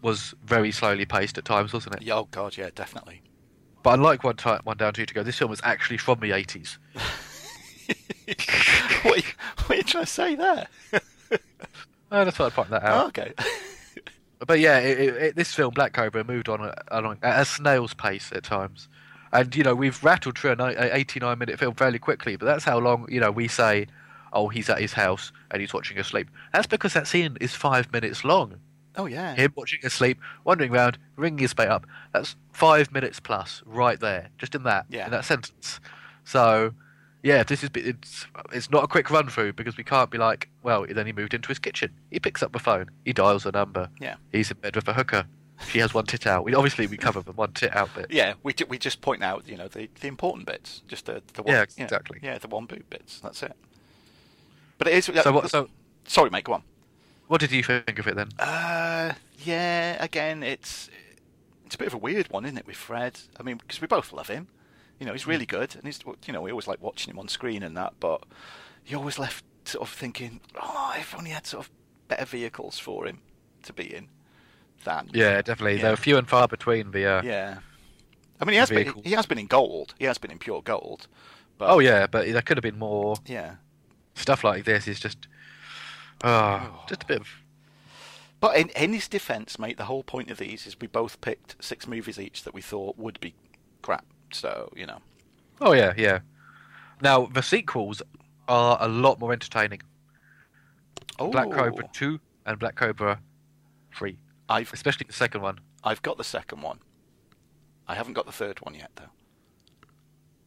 [0.03, 2.03] was very slowly paced at times, wasn't it?
[2.03, 3.23] Yeah, Oh God, yeah, definitely.
[3.83, 6.31] But unlike One, Ti- One Down, Two to Go, this film was actually from the
[6.31, 6.79] 80s.
[9.03, 9.23] what, are you,
[9.67, 10.67] what are you trying to say there?
[12.13, 13.05] Oh, that's why I'd point that out.
[13.05, 13.33] Oh, okay.
[14.47, 18.31] But yeah, it, it, this film, Black Cobra, moved on along at a snail's pace
[18.35, 18.89] at times.
[19.33, 22.79] And, you know, we've rattled through an 89 minute film fairly quickly, but that's how
[22.79, 23.87] long, you know, we say,
[24.35, 26.29] oh, he's at his house and he's watching asleep.
[26.53, 28.57] That's because that scene is five minutes long.
[28.97, 29.35] Oh yeah.
[29.35, 31.87] Him watching asleep, wandering around, ringing his mate up.
[32.13, 35.07] That's five minutes plus right there, just in that, Yeah.
[35.07, 35.81] in that sentence.
[36.25, 36.75] So,
[37.25, 40.49] yeah, this is it's it's not a quick run through because we can't be like,
[40.63, 41.91] well, then he moved into his kitchen.
[42.13, 43.89] He picks up the phone, he dials a number.
[44.01, 44.17] Yeah.
[44.31, 45.25] He's in bed with a hooker.
[45.69, 46.45] She has one tit out.
[46.45, 48.07] We obviously we cover the one tit out bit.
[48.11, 51.43] Yeah, we we just point out, you know, the, the important bits, just the the
[51.43, 52.19] one, Yeah, you know, exactly.
[52.23, 53.21] yeah, the one boot bits.
[53.21, 53.57] That's it.
[54.79, 55.05] But it is.
[55.07, 55.51] So what?
[55.51, 55.69] So
[56.07, 56.45] Sorry, mate.
[56.45, 56.63] Go on.
[57.29, 58.29] what did you think of it then?
[58.39, 59.15] Uh,
[59.45, 59.97] yeah.
[60.05, 60.91] Again, it's
[61.65, 63.19] it's a bit of a weird one, isn't it, with Fred?
[63.39, 64.49] I mean, because we both love him.
[64.99, 67.29] You know, he's really good, and he's you know we always like watching him on
[67.29, 67.95] screen and that.
[68.01, 68.25] But
[68.87, 71.71] you always left sort of thinking, oh, if only he had sort of
[72.09, 73.21] better vehicles for him
[73.63, 74.09] to be in
[74.85, 75.77] than Yeah, definitely.
[75.77, 75.83] Yeah.
[75.83, 77.07] They're few and far between the.
[77.07, 77.59] Uh, yeah.
[78.41, 79.95] I mean, he has been he has been in gold.
[79.99, 81.09] He has been in pure gold.
[81.59, 83.57] But Oh yeah, but there could have been more yeah.
[84.15, 84.89] stuff like this.
[84.89, 85.29] Is just,
[86.23, 87.29] oh, just a bit of.
[88.41, 91.57] But in, in his defence, mate, the whole point of these is we both picked
[91.65, 93.35] six movies each that we thought would be
[93.81, 94.05] crap.
[94.35, 94.99] So you know,
[95.61, 96.21] Oh yeah, yeah.
[97.01, 98.03] Now the sequels
[98.49, 99.81] are a lot more entertaining.
[101.19, 103.21] oh, Black Cobra two and Black Cobra
[103.95, 104.19] three,
[104.49, 105.61] I've especially the second one.
[105.83, 106.79] I've got the second one.
[107.87, 109.11] I haven't got the third one yet, though.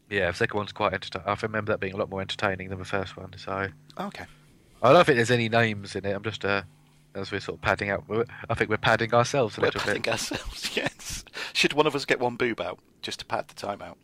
[0.09, 1.27] Yeah, the second one's quite entertaining.
[1.27, 3.33] I remember that being a lot more entertaining than the first one.
[3.37, 3.67] So
[3.99, 4.25] Okay.
[4.81, 6.13] I don't think there's any names in it.
[6.15, 6.63] I'm just uh,
[7.13, 8.05] as we're sort of padding out.
[8.49, 10.11] I think we're padding ourselves a We're little padding bit.
[10.13, 10.71] ourselves.
[10.75, 10.93] Yes.
[11.57, 13.97] Should one of us get one boob out just to pad the time out?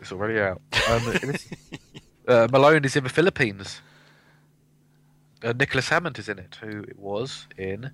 [0.00, 0.60] It's already out.
[0.90, 1.12] Um,
[2.28, 3.80] uh, Malone is in the Philippines.
[5.44, 7.92] Uh, Nicholas Hammond is in it, who it was in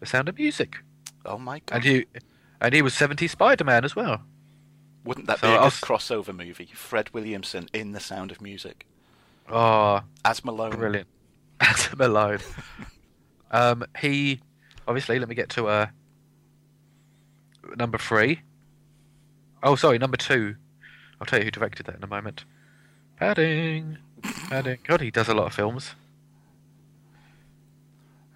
[0.00, 0.78] The Sound of Music,
[1.24, 1.76] Oh my god!
[1.76, 2.06] and he
[2.60, 4.20] and he was 70 Spider-Man as well.
[5.04, 6.68] Wouldn't that So be a I'll good s- crossover movie?
[6.74, 8.84] Fred Williamson in The Sound of Music
[9.48, 10.70] Oh, as Malone.
[10.72, 11.06] brilliant!
[11.60, 12.38] Adam Malone.
[13.52, 14.40] um, he
[14.88, 15.20] obviously.
[15.20, 15.86] Let me get to uh,
[17.76, 18.40] number three.
[19.62, 20.56] Oh, sorry, number two.
[21.20, 22.44] I'll tell you who directed that in a moment.
[23.18, 24.78] Padding, padding.
[24.84, 25.94] God, he does a lot of films.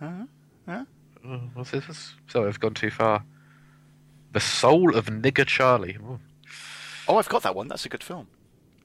[0.00, 0.24] Huh?
[0.66, 0.84] Huh?
[1.26, 2.14] Oh, what's this?
[2.28, 3.24] Sorry, I've gone too far.
[4.32, 5.96] The Soul of Nigger Charlie.
[6.00, 6.20] Ooh.
[7.08, 7.68] Oh, I've got that one.
[7.68, 8.28] That's a good film.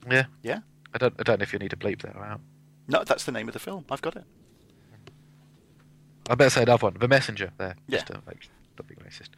[0.09, 0.59] Yeah, Yeah.
[0.93, 1.13] I don't.
[1.19, 2.39] I don't know if you need to bleep that out.
[2.87, 3.85] No, that's the name of the film.
[3.89, 4.25] I've got it.
[6.29, 6.97] I better say another one.
[6.99, 7.51] The Messenger.
[7.57, 7.75] There.
[7.87, 7.97] Yeah.
[7.99, 9.29] Just uh, to make not being racist.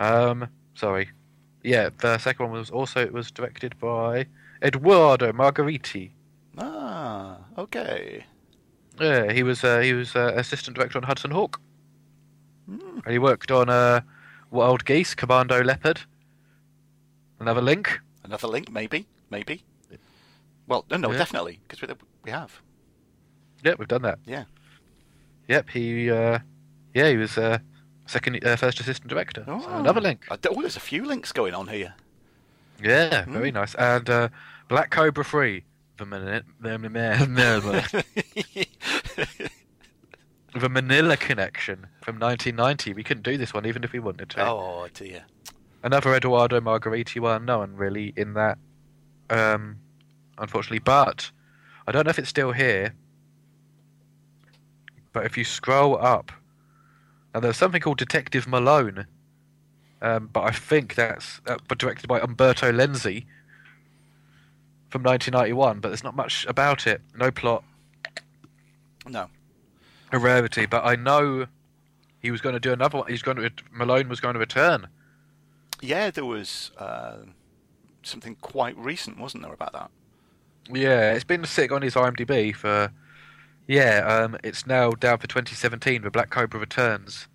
[0.00, 1.10] Um, sorry.
[1.62, 4.26] Yeah, the second one was also it was directed by
[4.62, 6.10] Edoardo Margheriti.
[6.58, 8.24] Ah, okay.
[8.98, 11.60] Yeah, he was uh, he was uh, assistant director on Hudson Hawk,
[12.66, 12.98] Hmm.
[13.04, 14.00] and he worked on uh,
[14.50, 16.00] Wild Geese, Commando Leopard.
[17.38, 18.00] Another link.
[18.24, 19.62] Another link, maybe, maybe.
[20.66, 21.18] Well, no, no, Yeah.
[21.18, 21.88] definitely, because we,
[22.24, 22.60] we have.
[23.64, 24.18] Yep, we've done that.
[24.26, 24.44] Yeah.
[25.48, 26.38] Yep, he uh,
[26.94, 27.58] yeah he was uh,
[28.10, 29.44] second uh, first assistant director.
[29.46, 30.26] So another link.
[30.30, 31.94] Oh, there's a few links going on here.
[32.82, 33.74] Yeah, very nice.
[33.74, 34.28] And uh,
[34.68, 35.64] Black Cobra Free.
[35.96, 37.82] The Manila, the Manila,
[40.54, 42.94] the Manila Connection from 1990.
[42.94, 44.46] We couldn't do this one even if we wanted to.
[44.48, 45.24] oh dear.
[45.82, 47.44] Another Edoardo Margheriti one.
[47.44, 48.56] No one really in that,
[49.28, 49.76] um,
[50.38, 50.78] unfortunately.
[50.78, 51.30] But
[51.86, 52.94] I don't know if it's still here.
[55.12, 56.32] But if you scroll up,
[57.34, 59.06] and there's something called Detective Malone.
[60.02, 63.26] Um, but I think that's uh, but directed by Umberto Lenzi
[64.88, 65.80] from 1991.
[65.80, 67.02] But there's not much about it.
[67.14, 67.64] No plot.
[69.06, 69.28] No.
[70.12, 70.66] A rarity.
[70.66, 71.46] But I know
[72.20, 73.08] he was going to do another one.
[73.08, 74.88] He's going to Malone was going to return.
[75.82, 77.16] Yeah, there was uh,
[78.02, 79.90] something quite recent, wasn't there, about that?
[80.70, 82.92] Yeah, it's been sitting on his IMDb for.
[83.70, 86.02] Yeah, um, it's now down for 2017.
[86.02, 87.28] The Black Cobra returns.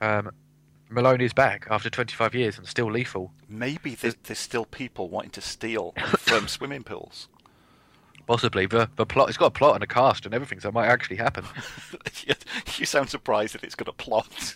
[0.00, 0.30] Um,
[0.88, 3.30] Malone is back after 25 years and still lethal.
[3.46, 7.28] Maybe there's, there's still people wanting to steal from swimming pools.
[8.26, 9.28] Possibly the the plot.
[9.28, 11.44] It's got a plot and a cast and everything, so it might actually happen.
[12.78, 14.54] you sound surprised that it's got a plot.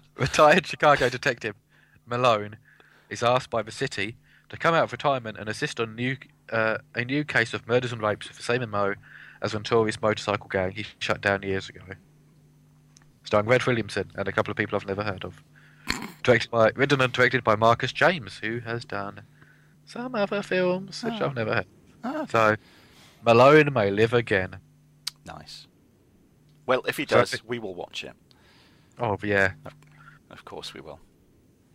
[0.16, 1.54] Retired Chicago detective
[2.06, 2.56] Malone
[3.10, 4.16] is asked by the city
[4.52, 6.16] to come out of retirement and assist on new
[6.52, 8.94] uh, a new case of murders and rapes for Simon Moe
[9.40, 11.80] as Venturi's motorcycle gang he shut down years ago.
[13.24, 15.42] Starring Fred Williamson and a couple of people I've never heard of.
[16.22, 19.22] Directed by, written and directed by Marcus James, who has done
[19.86, 21.26] some other films which Oh.
[21.26, 21.66] I've never heard.
[22.04, 22.56] Ah, So,
[23.24, 24.56] Malone may live again.
[25.24, 25.66] nice.
[26.66, 28.12] Well, if he So I does, we will watch it.
[29.00, 29.52] Oh yeah,
[30.30, 31.00] Of course, we will.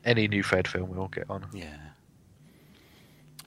[0.06, 1.48] any new Fred film we'll get on.
[1.54, 1.76] Yeah.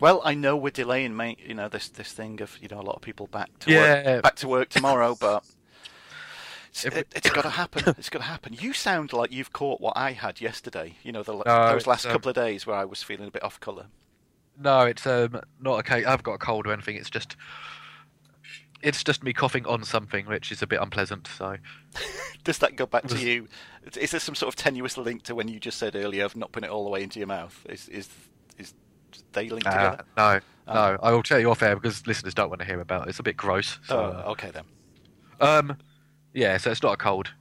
[0.01, 1.38] Well, I know we're delaying, mate.
[1.46, 4.14] You know this this thing of you know a lot of people back to Yeah.
[4.14, 5.44] work, back to work tomorrow, but
[6.70, 7.94] it's, it, has got to happen.
[7.98, 8.55] It's got to happen.
[8.59, 10.96] You sound like you've caught what I had yesterday.
[11.03, 13.30] You know the, No, those last um, couple of days where I was feeling a
[13.30, 13.86] bit off colour.
[14.59, 16.07] No, it's um not case.
[16.07, 16.96] I've got a cold or anything.
[16.96, 17.36] It's just
[18.82, 21.28] it's just me coughing on something, which is a bit unpleasant.
[21.36, 21.57] So
[22.44, 23.48] Does that go back to you?
[23.98, 26.53] Is- there some sort of tenuous link to when you just said earlier of not
[26.53, 27.66] putting it all the way into your mouth?
[27.68, 28.09] Is is
[29.33, 30.05] they linked uh, together?
[30.16, 30.74] no, Oh.
[30.74, 33.11] no, I will tell you off air because listeners don't want to hear about it.
[33.11, 33.78] It's a bit gross.
[33.89, 34.64] So, oh, okay then.
[35.41, 35.76] um,
[36.33, 37.33] yeah, so it's not a cold.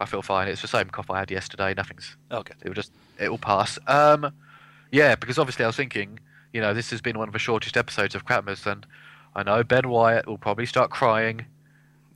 [0.00, 0.48] I feel fine.
[0.48, 1.72] It's the same cough I had yesterday.
[1.74, 2.16] Nothing's.
[2.30, 2.52] Okay.
[2.62, 3.78] It will just it will pass.
[3.86, 4.32] Um,
[4.90, 6.18] yeah, because obviously I was thinking,
[6.52, 8.86] you know, this has been one of the shortest episodes of Crapmas, and
[9.34, 11.46] I know Ben Wyatt will probably start crying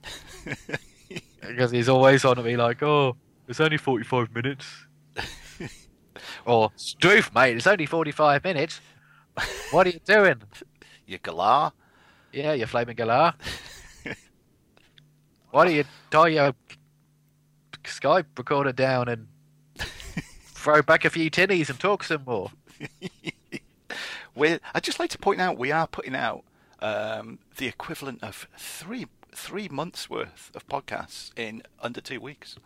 [1.41, 3.17] because he's always on at me like, "Oh,
[3.49, 4.67] it's only forty-five minutes,"
[6.45, 8.81] or "Stroof, mate, it's only forty-five minutes.
[9.71, 10.43] What are you doing?"
[11.07, 11.73] You galah.
[12.35, 13.33] Yeah, you flaming galah.
[15.51, 16.53] Why don't you tie your
[17.83, 19.27] Skype recorder down and
[19.79, 22.51] throw back a few tinnies and talk some more?
[24.35, 26.45] We're, I'd just like to point out we are putting out
[26.81, 32.57] um, the equivalent of three three months worth of podcasts in under two weeks.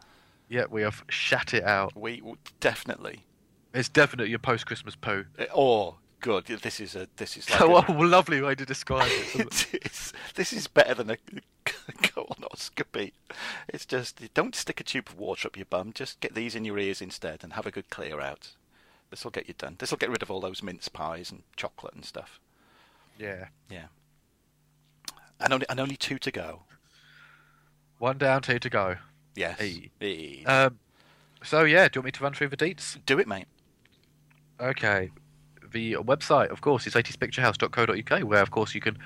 [0.49, 1.97] Yeah, we have shat it out.
[1.97, 2.23] We
[2.61, 3.25] definitely.
[3.73, 5.25] It's definitely your post-Christmas poo.
[5.39, 6.47] Uh, Oh, good.
[6.47, 9.35] This is a this is like what a, a lovely way to describe it?
[9.75, 11.17] it is, this is better than a
[11.67, 13.13] colonoscopy.
[13.69, 15.93] It's just don't stick a tube of water up your bum.
[15.93, 18.53] Just get these in your ears instead and have a good clear out.
[19.11, 19.77] This will get you done.
[19.79, 22.41] This will get rid of all those mince pies and chocolate and stuff.
[23.19, 23.49] yeah.
[23.69, 23.87] Yeah.
[25.39, 26.63] And only and only two to go.
[27.99, 28.97] One down, two to go.
[29.35, 29.59] Yes.
[29.59, 29.91] Hey.
[30.01, 30.45] Hey.
[30.45, 30.79] Um,
[31.43, 32.99] so yeah, do you want me to run through the deets?
[33.05, 33.47] Do it, mate.
[34.61, 35.11] Okay.
[35.73, 38.99] The website, of course, is 80spicturehouse.co.uk, where, of course, you can,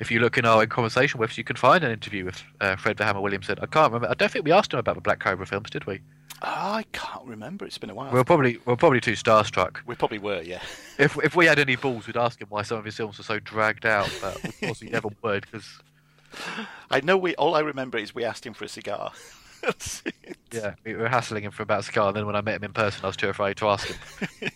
[0.00, 2.76] if you look in our conversation with us, you can find an interview with uh,
[2.76, 3.58] Fred the Hammer Williamson.
[3.60, 4.10] I can't remember.
[4.10, 6.00] I don't think we asked him about the Black Cobra films, did we?
[6.42, 7.64] I can't remember.
[7.64, 8.12] It's been a while.
[8.12, 9.78] We're probably we were probably too starstruck.
[9.86, 10.60] we probably were, yeah.
[10.98, 13.24] If if we had any balls, we'd ask him why some of his films were
[13.24, 14.10] so dragged out.
[14.20, 15.66] But of course, we never would because
[16.90, 17.34] I know we.
[17.36, 19.12] All I remember is we asked him for a cigar.
[20.52, 22.08] Yeah, we were hassling him for about Scar.
[22.08, 24.50] And then when I met him in person, I was too afraid to ask him.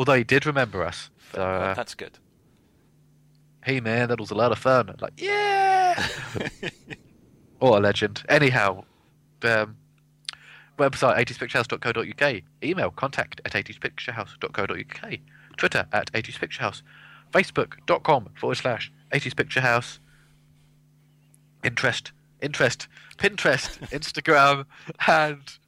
[0.00, 1.10] Although he did remember us.
[1.34, 2.18] So, uh, that's good.
[3.62, 4.96] hey man, that was a lot of fun.
[4.98, 6.06] Like, yeah.
[7.58, 8.22] what a legend.
[8.26, 8.84] Anyhow,
[9.42, 9.76] um,
[10.78, 15.18] website 80spicturehouse.co.uk, email contact at 80spicturehouse.co.uk,
[15.58, 16.80] Twitter at 80spicturehouse,
[17.30, 19.98] facebook.com forward slash 80spicturehouse,
[21.62, 22.88] interest, interest,
[23.18, 24.64] Pinterest, Instagram,
[25.06, 25.58] and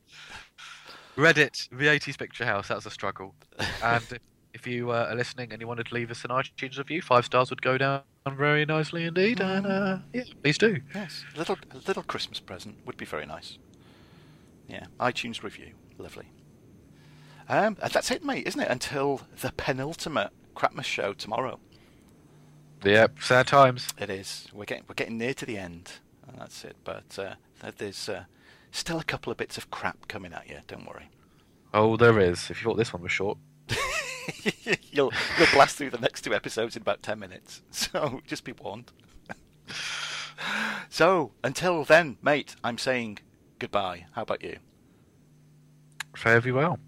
[1.17, 2.69] Reddit, the 80s Picture House.
[2.69, 3.35] That's a struggle.
[3.83, 4.03] And
[4.55, 7.25] if, you uh, are listening and you wanted to leave us an iTunes review, five
[7.27, 9.41] stars would go down very nicely indeed.
[9.41, 10.81] And uh, yeah, please do.
[10.95, 13.59] Yes, a little a little Christmas present would be very nice.
[14.69, 16.27] Yeah, iTunes review, lovely.
[17.49, 18.69] Um, and that's it, mate, isn't it?
[18.71, 21.59] Until the penultimate Crapmas show tomorrow.
[22.85, 23.89] Yeah, sad times.
[23.99, 24.49] It is.
[24.53, 25.93] We're getting we're getting near to the end,
[26.27, 26.77] and that's it.
[26.85, 27.35] But uh,
[27.77, 28.25] there's uh,
[28.73, 30.59] still a couple of bits of crap coming at you.
[30.67, 31.09] Don't worry.
[31.73, 32.51] Oh, there is.
[32.51, 33.39] If you thought this one was short.
[34.91, 37.63] you'll you'll blast through the next two episodes in about ten minutes.
[37.71, 38.91] So just be warned.
[40.89, 43.19] so until then, mate, I'm saying
[43.59, 44.07] goodbye.
[44.13, 44.59] How about you?
[46.17, 46.79] Fare thee well.